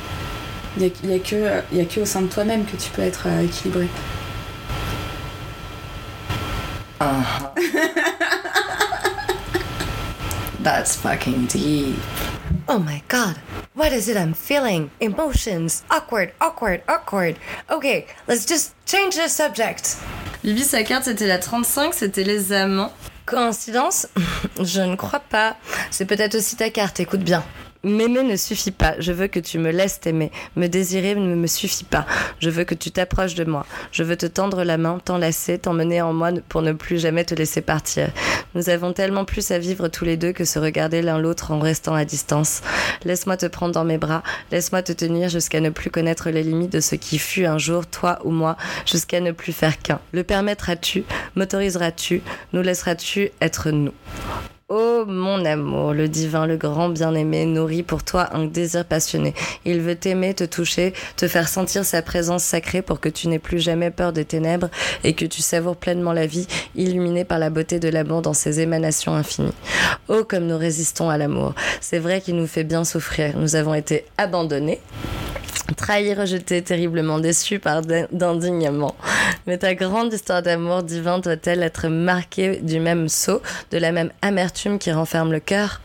[0.76, 2.90] Il y a, y a que, y a que au sein de toi-même que tu
[2.90, 3.88] peux être équilibré.
[7.00, 7.48] Uh-huh.
[10.62, 11.96] That's fucking deep.
[12.68, 13.36] Oh my god.
[13.78, 14.90] What is it I'm feeling?
[14.98, 15.84] Emotions.
[15.88, 17.36] Awkward, awkward, awkward.
[17.70, 19.98] Okay, let's just change the subject.
[20.42, 22.92] Bibi, sa carte, c'était la 35, c'était les amants.
[23.24, 24.08] Coïncidence?
[24.60, 25.56] Je ne crois pas.
[25.92, 27.44] C'est peut-être aussi ta carte, écoute bien.
[27.84, 28.94] M'aimer ne suffit pas.
[28.98, 30.32] Je veux que tu me laisses t'aimer.
[30.56, 32.06] Me désirer ne me suffit pas.
[32.40, 33.64] Je veux que tu t'approches de moi.
[33.92, 37.34] Je veux te tendre la main, t'enlacer, t'emmener en moi pour ne plus jamais te
[37.36, 38.10] laisser partir.
[38.54, 41.60] Nous avons tellement plus à vivre tous les deux que se regarder l'un l'autre en
[41.60, 42.62] restant à distance.
[43.04, 44.24] Laisse-moi te prendre dans mes bras.
[44.50, 47.86] Laisse-moi te tenir jusqu'à ne plus connaître les limites de ce qui fut un jour,
[47.86, 50.00] toi ou moi, jusqu'à ne plus faire qu'un.
[50.12, 51.04] Le permettras-tu
[51.36, 52.22] M'autoriseras-tu?
[52.52, 53.92] Nous laisseras-tu être nous?
[54.70, 59.32] Oh mon amour, le divin, le grand bien-aimé nourrit pour toi un désir passionné.
[59.64, 63.38] Il veut t'aimer, te toucher, te faire sentir sa présence sacrée pour que tu n'aies
[63.38, 64.68] plus jamais peur des ténèbres
[65.04, 68.60] et que tu savoures pleinement la vie, illuminée par la beauté de l'amour dans ses
[68.60, 69.54] émanations infinies.
[70.08, 71.54] Oh comme nous résistons à l'amour.
[71.80, 73.38] C'est vrai qu'il nous fait bien souffrir.
[73.38, 74.80] Nous avons été abandonnés.
[75.76, 78.94] Trahi, rejeté, terriblement déçu par d'indignement.
[79.46, 84.10] Mais ta grande histoire d'amour divin doit-elle être marquée du même sceau, de la même
[84.22, 85.80] amertume qui renferme le cœur?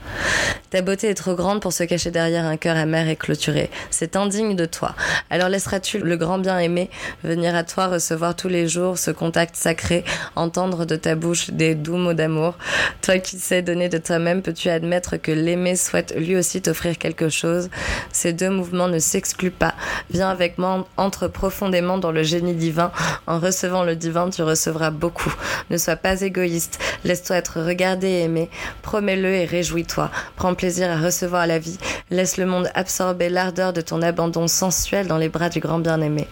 [0.69, 3.69] Ta beauté est trop grande pour se cacher derrière un cœur amer et clôturé.
[3.91, 4.95] C'est indigne de toi.
[5.29, 6.89] Alors laisseras-tu le grand bien-aimé
[7.23, 10.03] venir à toi recevoir tous les jours ce contact sacré,
[10.35, 12.55] entendre de ta bouche des doux mots d'amour?
[13.03, 17.29] Toi qui sais donner de toi-même, peux-tu admettre que l'aimer souhaite lui aussi t'offrir quelque
[17.29, 17.69] chose?
[18.11, 19.73] Ces deux mouvements ne s'excluent pas.
[20.09, 22.91] Viens avec moi, entre profondément dans le génie divin.
[23.27, 25.33] En recevant le divin, tu recevras beaucoup.
[25.69, 26.79] Ne sois pas égoïste.
[27.05, 28.49] Laisse-toi être regardé et aimé.
[28.81, 30.11] Promets-le et réjouis-toi.
[30.35, 31.77] Prends plaisir à recevoir la vie.
[32.09, 36.27] Laisse le monde absorber l'ardeur de ton abandon sensuel dans les bras du grand bien-aimé.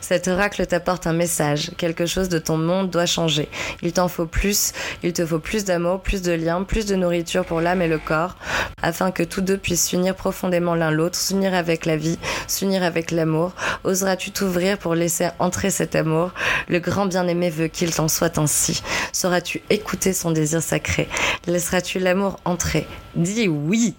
[0.00, 1.70] Cet oracle t'apporte un message.
[1.76, 3.48] Quelque chose de ton monde doit changer.
[3.82, 4.72] Il t'en faut plus.
[5.02, 7.98] Il te faut plus d'amour, plus de liens, plus de nourriture pour l'âme et le
[7.98, 8.36] corps,
[8.82, 12.18] afin que tous deux puissent s'unir profondément l'un l'autre, s'unir avec la vie,
[12.58, 13.52] s'unir avec l'amour.
[13.84, 16.32] Oseras-tu t'ouvrir pour laisser entrer cet amour?
[16.66, 18.82] Le grand bien-aimé veut qu'il t'en soit ainsi.
[19.12, 21.08] Sauras-tu écouter son désir sacré?
[21.46, 22.88] Laisseras-tu l'amour entrer?
[23.14, 23.94] Dis oui.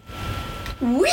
[0.82, 1.10] Oui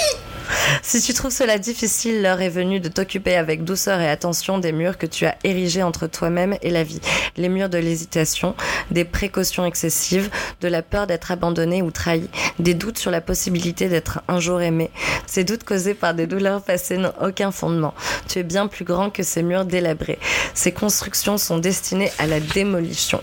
[0.83, 4.73] si tu trouves cela difficile, l'heure est venue de t'occuper avec douceur et attention des
[4.73, 7.01] murs que tu as érigés entre toi-même et la vie.
[7.37, 8.55] Les murs de l'hésitation,
[8.91, 13.89] des précautions excessives, de la peur d'être abandonné ou trahi, des doutes sur la possibilité
[13.89, 14.91] d'être un jour aimé.
[15.27, 17.95] Ces doutes causés par des douleurs passées n'ont aucun fondement.
[18.29, 20.19] Tu es bien plus grand que ces murs délabrés.
[20.55, 23.21] Ces constructions sont destinées à la démolition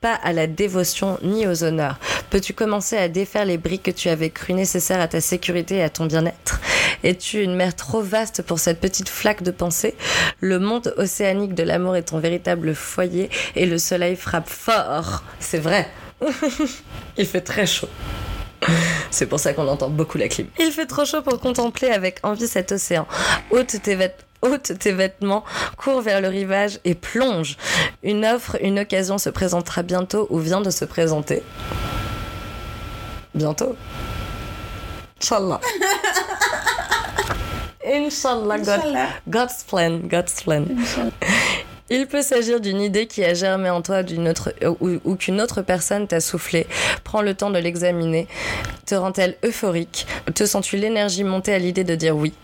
[0.00, 1.98] pas à la dévotion ni aux honneurs.
[2.30, 5.82] Peux-tu commencer à défaire les briques que tu avais cru nécessaires à ta sécurité et
[5.82, 6.60] à ton bien-être?
[7.02, 9.94] Es-tu une mer trop vaste pour cette petite flaque de pensée?
[10.40, 15.22] Le monde océanique de l'amour est ton véritable foyer et le soleil frappe fort.
[15.40, 15.88] C'est vrai.
[17.16, 17.88] Il fait très chaud.
[19.10, 20.48] C'est pour ça qu'on entend beaucoup la clim.
[20.58, 23.06] Il fait trop chaud pour contempler avec envie cet océan.
[23.50, 23.96] Ôte tes,
[24.42, 25.44] ôte tes vêtements,
[25.76, 27.56] cours vers le rivage et plonge.
[28.02, 31.42] Une offre, une occasion se présentera bientôt ou vient de se présenter.
[33.34, 33.76] Bientôt.
[35.20, 35.60] Inch'Allah.
[37.84, 38.96] Inch'Allah, God,
[39.28, 40.64] God's plan, God's plan.
[41.90, 45.40] Il peut s'agir d'une idée qui a germé en toi d'une autre, ou, ou qu'une
[45.40, 46.66] autre personne t'a soufflé.
[47.02, 48.28] Prends le temps de l'examiner.
[48.84, 50.06] Te rend-elle euphorique?
[50.34, 52.34] Te sens-tu l'énergie monter à l'idée de dire oui?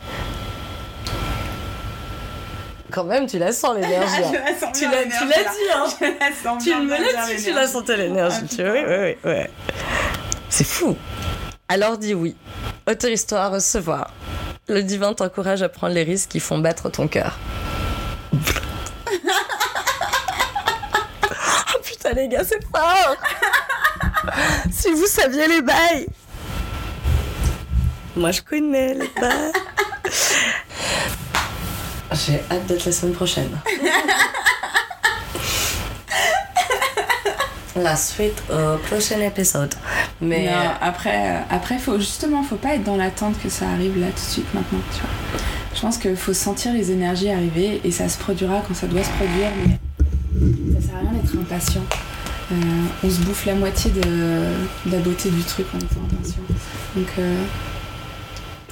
[2.95, 4.23] Quand même, tu la sens l'énergie.
[4.23, 4.33] hein.
[4.73, 5.85] tu l'as tu l'as dit, hein.
[6.01, 8.37] Je la sens Tu me l'as dit, tu la sentais l'énergie.
[8.43, 9.47] Ah, tu vois, oui, oui, oui.
[10.49, 10.97] C'est fou.
[11.69, 12.37] Alors dis oui.
[12.89, 14.11] Autorise-toi à recevoir.
[14.69, 17.37] Le divin t'encourage à prendre les risques qui font battre ton cœur.
[18.33, 18.37] oh
[21.83, 23.17] putain les gars, c'est fort
[24.71, 26.07] Si vous saviez les bails
[28.17, 29.53] Moi je connais les bails
[32.15, 33.51] J'ai hâte d'être la semaine prochaine.
[37.77, 39.75] La suite au prochain épisode.
[40.21, 44.07] Mais Non, après, après faut, justement, faut pas être dans l'attente que ça arrive là
[44.09, 45.41] tout de suite maintenant, tu vois.
[45.75, 49.03] Je pense qu'il faut sentir les énergies arriver et ça se produira quand ça doit
[49.03, 49.77] se produire, mais
[50.81, 51.83] ça sert à rien d'être impatient.
[52.53, 52.55] Euh,
[53.03, 56.43] on se bouffe la moitié de, de la beauté du truc en étant impatient.
[56.95, 57.43] Donc, euh,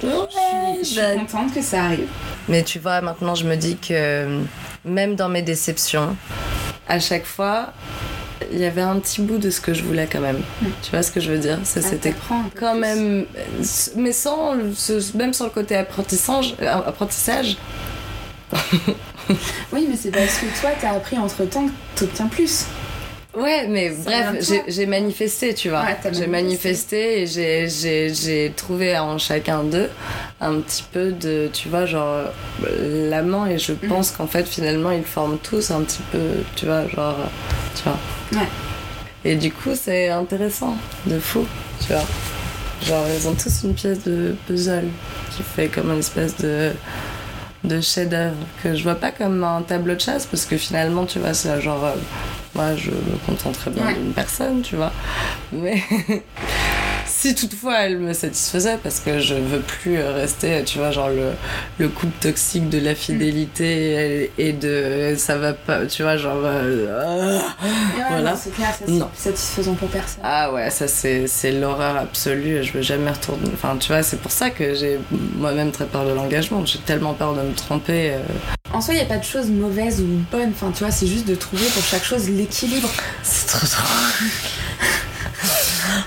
[0.03, 2.07] je suis, je suis bah, contente que ça arrive.
[2.49, 4.39] Mais tu vois, maintenant je me dis que
[4.85, 6.15] même dans mes déceptions,
[6.87, 7.71] à chaque fois,
[8.51, 10.41] il y avait un petit bout de ce que je voulais quand même.
[10.81, 11.59] Tu vois ce que je veux dire?
[11.63, 12.13] Ça, Ça C'était
[12.59, 13.25] quand même,
[13.95, 17.55] mais sans, ce- même sans le côté apprentissage, euh, apprentissage.
[19.71, 22.65] Oui, mais c'est parce que toi, t'as appris entre temps que t'obtiens plus.
[23.35, 25.81] Ouais, mais Ça bref, j'ai manifesté, tu vois.
[25.83, 27.25] Ouais, j'ai manifesté et
[28.13, 29.89] j'ai trouvé en chacun d'eux
[30.39, 32.25] un petit peu de, tu vois, genre
[32.65, 33.89] euh, l'amant et je Mhm.
[33.89, 36.19] pense qu'en fait finalement ils forment tous un petit peu,
[36.55, 37.17] tu vois, genre,
[37.75, 37.97] tu vois.
[38.39, 38.47] Ouais.
[39.25, 41.45] Et du coup c'est intéressant, de fou,
[41.81, 42.03] tu vois.
[42.83, 44.89] Genre ils ont tous une pièce de puzzle
[45.35, 46.71] qui fait comme une espèce de
[47.63, 51.17] de chef-d'œuvre que je vois pas comme un tableau de chasse parce que finalement tu
[51.19, 51.93] vois c'est genre euh,
[52.55, 53.93] moi je me contenterais bien Ouais.
[53.95, 54.91] d'une personne tu vois
[55.51, 55.81] mais
[57.23, 61.07] si toutefois elle me satisfaisait parce que je veux plus euh, rester tu vois genre
[61.09, 61.31] le,
[61.77, 66.41] le couple toxique de la fidélité et, et de ça va pas tu vois genre
[66.43, 67.65] euh, ah.
[67.65, 68.31] Ouais, Voilà.
[68.31, 69.09] non, c'est clair, ça, Non.
[69.15, 70.19] c'est satisfaisant pour personne.
[70.23, 72.61] Ah ouais, ça c'est c'est l'horreur absolue.
[72.63, 73.49] Je veux jamais retourner.
[73.53, 74.99] Enfin, tu vois, c'est pour ça que j'ai
[75.37, 76.65] moi-même très peur de l'engagement.
[76.65, 78.11] J'ai tellement peur de me tromper.
[78.15, 78.19] euh.
[78.73, 80.51] En soi, il n'y a pas de choses mauvaises ou bonnes.
[80.53, 82.89] Enfin, tu vois, c'est juste de trouver pour chaque chose l'équilibre.
[83.23, 83.83] C'est trop trop.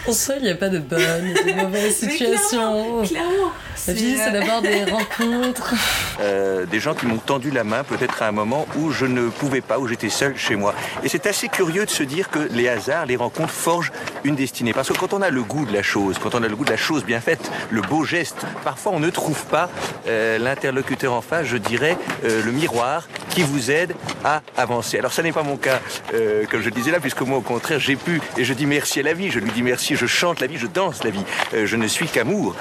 [0.07, 3.03] En soi, il n'y a pas de bonnes et de mauvaises Mais situations.
[3.05, 3.53] Clairement.
[3.87, 5.75] La vie, c'est euh, d'abord des rencontres.
[6.21, 9.29] Euh, des gens qui m'ont tendu la main peut-être à un moment où je ne
[9.29, 10.75] pouvais pas, où j'étais seul chez moi.
[11.05, 13.93] Et c'est assez curieux de se dire que les hasards, les rencontres forgent
[14.25, 14.73] une destinée.
[14.73, 16.65] Parce que quand on a le goût de la chose, quand on a le goût
[16.65, 19.71] de la chose bien faite, le beau geste, parfois on ne trouve pas
[20.09, 23.95] euh, l'interlocuteur en face, je dirais, euh, le miroir qui vous aide
[24.25, 24.99] à avancer.
[24.99, 25.79] Alors ça n'est pas mon cas,
[26.15, 28.65] euh, comme je le disais là, puisque moi au contraire j'ai pu, et je dis
[28.65, 31.11] merci à la vie, je lui dis merci, je chante la vie, je danse la
[31.11, 31.23] vie,
[31.53, 32.57] Euh, je ne suis qu'amour.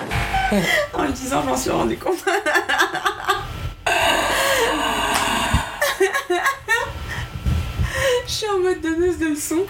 [0.94, 2.18] En le disant, je m'en suis rendu compte.
[8.28, 9.66] Je suis en mode donneuse de leçons.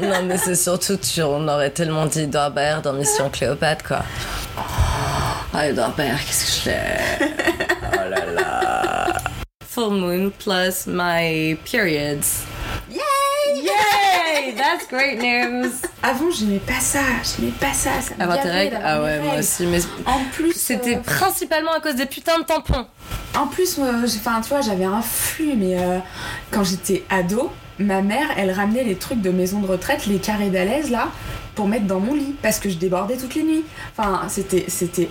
[0.00, 4.02] Non, mais c'est surtout, tu, on aurait tellement dit Edouard Baird dans Mission Cléopâtre, quoi.
[5.54, 7.71] Ah, Edouard Baird, qu'est-ce que je l'ai Oh.
[9.74, 12.44] Full moon plus my periods.
[12.90, 13.00] Yay
[13.54, 14.52] Yay!
[14.54, 15.72] That's great news!
[16.02, 17.00] Avant, j'aimais pas ça.
[17.24, 18.02] J'aimais pas ça.
[18.02, 18.78] ça Avoir tes règles?
[18.84, 19.64] Ah mes ouais, moi aussi.
[19.64, 22.84] Mais En plus, c'était euh, principalement à cause des putains de tampons.
[23.34, 26.00] En plus, enfin, tu vois, j'avais un flux, mais euh,
[26.50, 30.50] quand j'étais ado, ma mère, elle ramenait les trucs de maison de retraite, les carrés
[30.50, 31.08] d'alaise là,
[31.54, 33.64] pour mettre dans mon lit, parce que je débordais toutes les nuits.
[33.96, 35.08] Enfin, c'était, c'était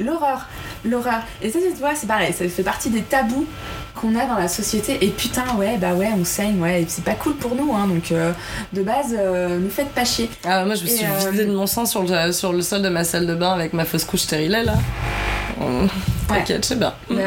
[0.00, 0.46] l'horreur,
[0.84, 1.22] l'horreur.
[1.42, 3.46] Et ça, tu vois, c'est pareil, ça fait partie des tabous
[3.94, 5.04] qu'on a dans la société.
[5.04, 7.86] Et putain, ouais, bah ouais, on saigne, ouais, et c'est pas cool pour nous, hein.
[7.86, 8.32] Donc, euh,
[8.72, 10.30] de base, euh, nous faites pas chier.
[10.44, 12.82] Ah, moi, je me suis euh, vidée de mon sang sur le, sur le sol
[12.82, 14.74] de ma salle de bain avec ma fausse couche stérilée, là.
[16.28, 16.94] T'inquiète, c'est bien.
[17.10, 17.22] Bah,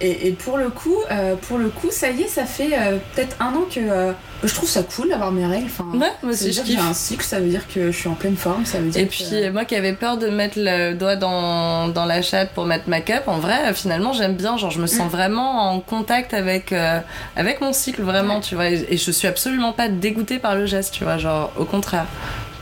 [0.00, 2.98] et, et, pour le coup, euh, pour le coup, ça y est, ça fait euh,
[3.14, 5.66] peut-être un an que euh, je trouve ça cool d'avoir mes règles.
[5.66, 8.14] Enfin, ouais, moi aussi, je J'ai un cycle, ça veut dire que je suis en
[8.14, 9.02] pleine forme, ça veut dire.
[9.02, 12.64] Et puis moi qui avais peur de mettre le doigt dans, dans la chatte pour
[12.64, 14.56] mettre ma cup, en vrai, finalement, j'aime bien.
[14.56, 15.10] Genre, je me sens mm.
[15.10, 16.74] vraiment en contact avec
[17.36, 18.70] avec mon cycle, vraiment, tu vois.
[18.70, 21.18] Et, et je suis absolument pas dégoûtée par le geste, tu vois.
[21.18, 22.06] Genre, au contraire.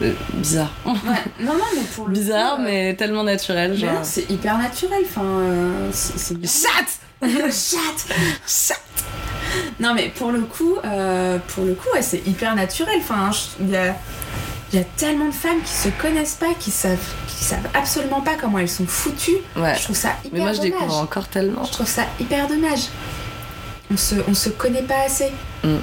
[0.03, 0.71] Euh, bizarre.
[0.85, 0.93] Ouais.
[1.41, 3.77] Non, non, mais pour le Bizarre, mais tellement naturel.
[3.77, 4.01] Genre...
[4.03, 5.01] C'est hyper naturel.
[5.05, 6.35] Enfin, euh, c'est.
[6.47, 6.87] Chat
[7.23, 8.15] Chat
[8.47, 8.75] Chat
[9.81, 12.97] Non, mais pour le coup, euh, pour le coup, ouais, c'est hyper naturel.
[12.99, 13.31] Enfin,
[13.61, 13.97] il y a,
[14.75, 18.35] y a tellement de femmes qui se connaissent pas, qui savent, qui savent absolument pas
[18.39, 19.39] comment elles sont foutues.
[19.57, 19.75] Ouais.
[19.79, 20.73] Je trouve ça hyper Mais moi, je dommage.
[20.73, 21.65] découvre encore tellement.
[21.65, 22.89] Je trouve ça hyper dommage.
[23.91, 25.31] On se, on se connaît pas assez.
[25.65, 25.77] Mm.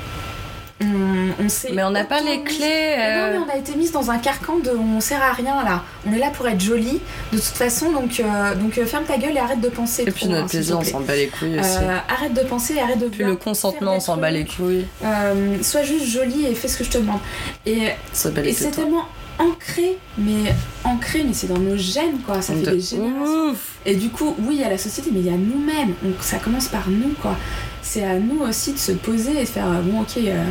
[0.82, 2.96] On, on sait mais on n'a pas les clés.
[2.98, 3.34] Euh...
[3.34, 5.84] Non, mais on a été mise dans un carcan de on sert à rien là.
[6.06, 7.00] On est là pour être jolie
[7.32, 10.04] de toute façon, donc, euh, donc euh, ferme ta gueule et arrête de penser.
[10.06, 11.78] Et puis notre plaisir, on s'en bat les couilles aussi.
[11.82, 13.08] Euh, arrête de penser et arrête de.
[13.08, 14.86] Puis le consentement, on s'en bat les couilles.
[15.04, 17.20] Euh, sois juste jolie et fais ce que je te demande.
[17.66, 19.06] Et, et c'est tellement
[19.40, 20.54] ancré, mais
[20.84, 22.42] ancré, mais c'est dans nos gènes quoi.
[22.42, 23.52] Ça fait de des générations.
[23.52, 23.78] Ouf.
[23.86, 25.94] Et du coup, oui, il y a la société, mais il y a nous-mêmes.
[26.20, 27.36] Ça commence par nous quoi.
[27.84, 30.18] C'est à nous aussi de se poser et de faire euh, bon, ok.
[30.18, 30.44] euh,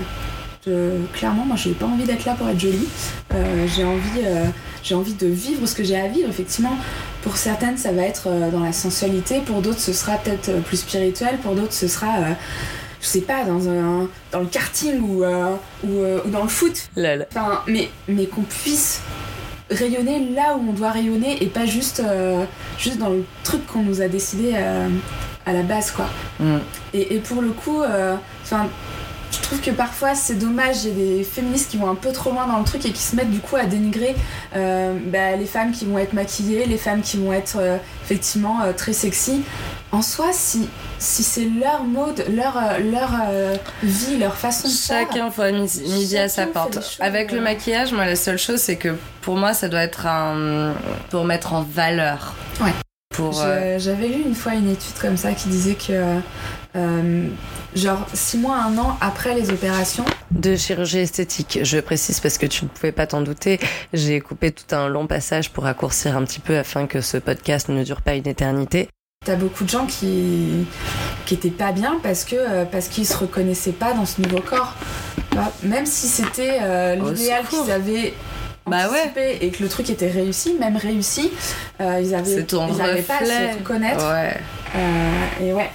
[0.67, 2.87] je- clairement, moi, j'ai pas envie d'être là pour être jolie.
[3.35, 4.45] Euh, j'ai envie, euh,
[4.85, 6.29] j'ai envie de vivre ce que j'ai à vivre.
[6.29, 6.77] Effectivement,
[7.23, 9.41] pour certaines, ça va être dans la sensualité.
[9.45, 11.39] Pour d'autres, ce sera peut-être plus spirituel.
[11.43, 12.13] Pour d'autres, ce sera,
[13.01, 15.55] je sais pas, dans un, dans le karting ou, euh,
[15.85, 16.91] ou, euh, ou dans le foot.
[16.97, 17.27] Lol.
[17.31, 19.01] Enfin, mais, mais qu'on puisse
[19.71, 22.45] rayonner là où on doit rayonner et pas juste, euh,
[22.79, 24.53] juste dans le truc qu'on nous a décidé
[25.47, 26.07] à la base, quoi.
[26.41, 26.59] Mm.
[26.95, 28.17] Et, et pour le coup, euh,
[29.33, 32.13] je trouve que parfois c'est dommage, il y a des féministes qui vont un peu
[32.13, 34.15] trop loin dans le truc et qui se mettent du coup à dénigrer
[34.55, 38.61] euh, bah, les femmes qui vont être maquillées, les femmes qui vont être euh, effectivement
[38.63, 39.43] euh, très sexy.
[39.91, 40.69] En soi, si,
[40.99, 43.11] si c'est leur mode, leur, leur
[43.83, 46.75] vie, leur façon de faire, Chacun faut midi, à sa Chacun porte.
[46.77, 50.07] choses, Avec le maquillage, moi, la seule chose, c'est que pour moi, ça doit être
[50.07, 50.73] un.
[51.11, 52.35] pour mettre en valeur.
[52.63, 52.73] Ouais.
[53.21, 56.19] Euh, J'avais lu une fois une étude comme ça qui disait que,
[56.77, 57.29] euh,
[57.75, 61.59] genre, six mois, un an après les opérations, de chirurgie esthétique.
[61.63, 63.61] Je précise parce que tu ne pouvais pas t'en douter.
[63.93, 67.69] J'ai coupé tout un long passage pour raccourcir un petit peu afin que ce podcast
[67.69, 68.89] ne dure pas une éternité.
[69.25, 70.67] t'as beaucoup de gens qui
[71.27, 74.41] qui étaient pas bien parce que euh, parce qu'ils se reconnaissaient pas dans ce nouveau
[74.41, 74.75] corps.
[75.63, 78.15] Même si c'était euh, l'idéal qu'ils avaient
[78.67, 79.39] Bah ouais.
[79.41, 81.31] et que le truc était réussi, même réussi,
[81.81, 83.53] euh, ils avaient C'est ton ils n'arrivaient pas à reflet.
[83.53, 84.11] se reconnaître.
[84.13, 84.37] Ouais,
[84.77, 85.71] Euh, et ouais,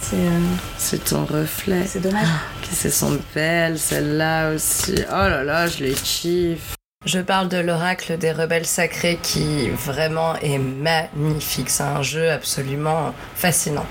[0.00, 0.40] c'est euh,
[0.76, 1.82] c'est ton reflet.
[1.86, 2.26] c'est dommage.
[2.62, 4.94] Qui se sont belles, celles-là aussi.
[5.08, 6.74] Oh là là, je les kiffe.
[7.04, 11.70] Je parle de l'oracle des rebelles sacrés qui vraiment est magnifique.
[11.70, 13.86] C'est un jeu absolument fascinant.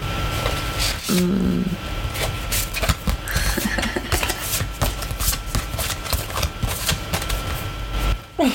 [1.09, 1.63] Hmm.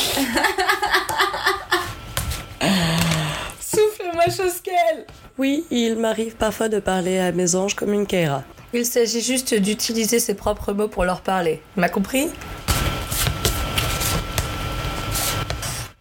[3.61, 5.07] Souffle-moi chose qu'elle
[5.39, 8.43] Oui, il m'arrive parfois de parler à mes anges comme une Keira.
[8.73, 11.63] Il s'agit juste d'utiliser ses propres mots pour leur parler.
[11.77, 12.29] M'a compris?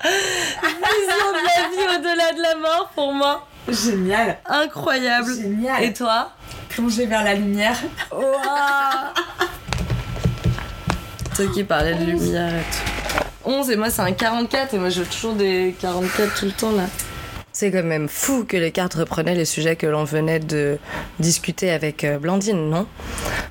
[0.04, 3.48] Vision de la vie au-delà de la mort pour moi.
[3.68, 5.34] Génial, Incroyable.
[5.36, 5.84] génial.
[5.84, 6.32] Et toi?
[6.70, 7.78] Plonger vers la lumière.
[8.12, 9.14] Ouah.
[11.36, 13.24] Toi qui parlais de lumière et tout.
[13.46, 16.72] 11 et moi c'est un 44 et moi je toujours des 44 tout le temps
[16.72, 16.86] là.
[17.52, 20.78] C'est quand même fou que les cartes reprenaient les sujets que l'on venait de
[21.20, 22.88] discuter avec euh, Blandine, non?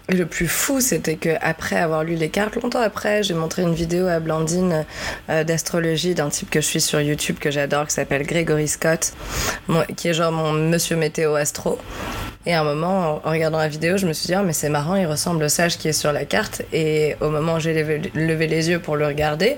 [0.09, 3.75] Le plus fou, c'était que après avoir lu les cartes, longtemps après, j'ai montré une
[3.75, 4.87] vidéo à Blandine
[5.29, 9.13] euh, d'astrologie d'un type que je suis sur YouTube que j'adore, qui s'appelle Gregory Scott,
[9.97, 11.79] qui est genre mon monsieur météo astro.
[12.47, 14.69] Et à un moment, en regardant la vidéo, je me suis dit, oh, mais c'est
[14.69, 16.63] marrant, il ressemble au sage qui est sur la carte.
[16.73, 19.57] Et au moment où j'ai levé, levé les yeux pour le regarder,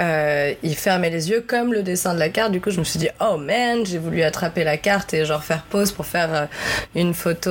[0.00, 2.52] euh, il fermait les yeux comme le dessin de la carte.
[2.52, 5.44] Du coup, je me suis dit, oh man, j'ai voulu attraper la carte et genre
[5.44, 6.46] faire pause pour faire euh,
[6.94, 7.50] une photo,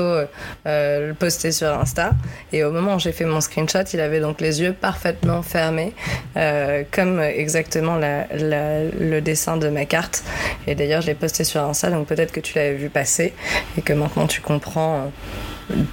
[0.65, 2.11] euh, poster sur Insta.
[2.51, 5.93] Et au moment où j'ai fait mon screenshot, il avait donc les yeux parfaitement fermés,
[6.37, 10.23] euh, comme exactement la- la- le dessin de ma carte.
[10.67, 13.33] Et d'ailleurs, je l'ai posté sur Insta, donc peut-être que tu l'avais vu passer
[13.77, 15.05] et que maintenant tu comprends euh,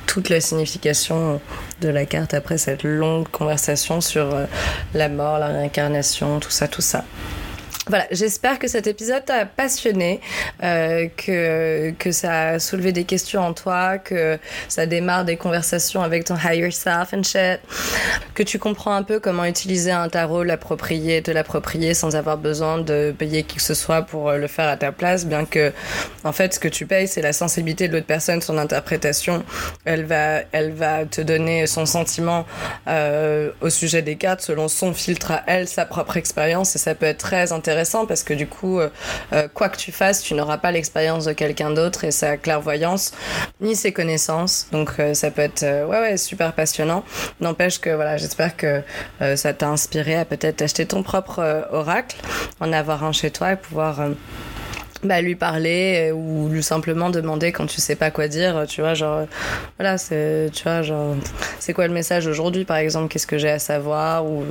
[0.07, 1.41] toute la signification
[1.81, 4.47] de la carte après cette longue conversation sur euh,
[4.95, 7.05] la mort, la réincarnation, tout ça, tout ça.
[7.89, 10.21] Voilà, j'espère que cet épisode t'a passionné,
[10.63, 16.03] euh, que, que ça a soulevé des questions en toi, que ça démarre des conversations
[16.03, 17.61] avec ton higher self and shit,
[18.35, 22.77] que tu comprends un peu comment utiliser un tarot, l'approprier, te l'approprier sans avoir besoin
[22.79, 25.73] de payer qui que ce soit pour le faire à ta place, bien que,
[26.25, 29.43] en fait, ce que tu payes, c'est la sensibilité de l'autre personne, son interprétation.
[29.87, 32.45] Elle va, elle va te donner son sentiment
[32.87, 36.95] euh, au sujet des cartes selon son filtre à elle, sa propre expérience, et ça
[36.95, 38.89] peut être très intéressant parce que du coup, euh,
[39.33, 43.13] euh, quoi que tu fasses, tu n'auras pas l'expérience de quelqu'un d'autre et sa clairvoyance
[43.61, 44.67] ni ses connaissances.
[44.73, 47.05] Donc euh, ça peut être ouais ouais super passionnant.
[47.41, 48.83] N'empêche que voilà, j'espère que
[49.37, 52.17] ça t'a inspiré à peut-être acheter ton propre oracle,
[52.61, 54.01] en avoir un chez toi et pouvoir
[55.05, 58.81] bah, lui parler euh, ou lui simplement demander quand tu sais pas quoi dire tu
[58.81, 59.27] vois genre
[59.79, 61.15] voilà c'est tu vois genre
[61.59, 64.45] c'est quoi le message aujourd'hui par exemple qu'est-ce que j'ai à savoir ou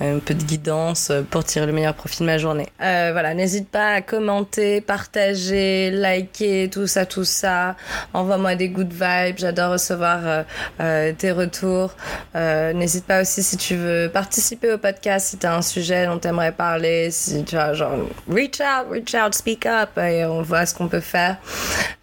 [0.00, 2.68] un peu de guidance pour tirer le meilleur profit de ma journée.
[2.80, 7.76] Euh, voilà n'hésite pas à commenter partager liker tout ça tout ça.
[8.14, 10.42] Envoie-moi des good vibes j'adore recevoir euh,
[10.80, 11.94] euh tes retours.
[12.34, 16.06] Euh, n'hésite pas aussi si tu veux participer au podcast si tu as un sujet
[16.06, 17.92] dont tu aimerais parler si tu vois genre
[18.28, 21.36] reach out reach out speak up et on voit ce qu'on peut faire.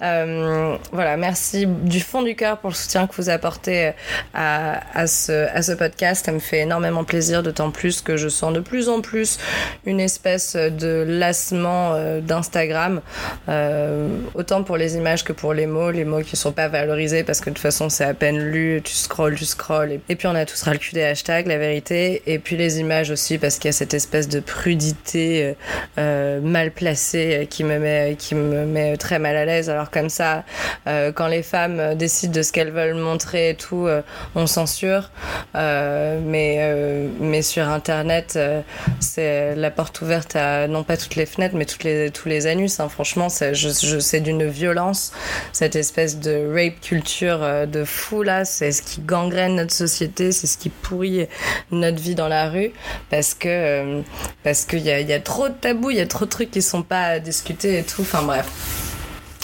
[0.02, 3.92] Euh, voilà, merci du fond du cœur pour le soutien que vous apportez
[4.34, 6.26] à, à, ce, à ce podcast.
[6.26, 9.38] Ça me fait énormément plaisir, d'autant plus que je sens de plus en plus
[9.86, 13.02] une espèce de lassement euh, d'Instagram,
[13.50, 17.24] euh, autant pour les images que pour les mots, les mots qui sont pas valorisés
[17.24, 20.00] parce que de toute façon c'est à peine lu, tu scrolls, tu scrolls.
[20.10, 22.22] Et, puis on a tous ras le cul des hashtags, la vérité.
[22.26, 25.56] Et puis les images aussi parce qu'il y a cette espèce de prudité
[25.98, 27.75] euh, mal placée qui me
[28.18, 29.70] qui me met très mal à l'aise.
[29.70, 30.44] Alors comme ça,
[30.88, 34.02] euh, quand les femmes décident de ce qu'elles veulent montrer et tout, euh,
[34.36, 35.12] on censure.
[35.56, 36.46] Euh, mais
[37.20, 38.40] mais sur Internet,
[39.00, 42.48] c'est la porte ouverte à non pas toutes les fenêtres, mais toutes les tous les
[42.48, 42.80] anus.
[42.80, 42.90] Hein.
[42.90, 45.12] Franchement, c'est d'une violence
[45.54, 48.46] cette espèce de rape culture de fou là.
[48.46, 51.28] C'est ce qui gangrène notre société, c'est ce qui pourrit
[51.72, 52.72] notre vie dans la rue
[53.10, 54.02] parce que
[54.44, 56.52] parce qu'il y a, y a trop de tabous, il y a trop de trucs
[56.52, 58.02] qui sont pas discutés et tout.
[58.02, 58.48] Enfin bref.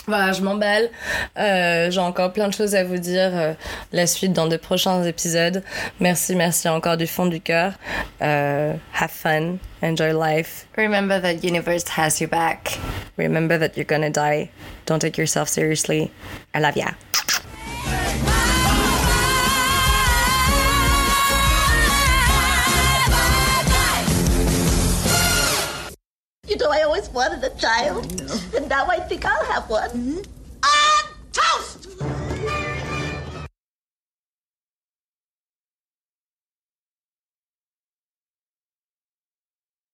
[0.08, 0.90] Voilà, je m'emballe.
[1.38, 3.30] Euh, J'ai encore plein de choses à vous dire.
[3.34, 3.54] Euh,
[3.92, 5.64] la suite dans de prochains épisodes.
[6.00, 7.74] Merci, merci encore du fond du cœur.
[8.20, 9.58] Uh, have fun.
[9.84, 10.66] Enjoy life.
[10.76, 12.80] Remember that universe has your back.
[13.18, 14.50] Remember that you're gonna die.
[14.86, 16.12] Don't take yourself seriously.
[16.54, 16.90] I love ya.
[26.70, 28.06] I always wanted a child.
[28.56, 29.90] And now I think I'll have one.
[29.90, 30.22] Mm-hmm.
[31.32, 31.88] Toast!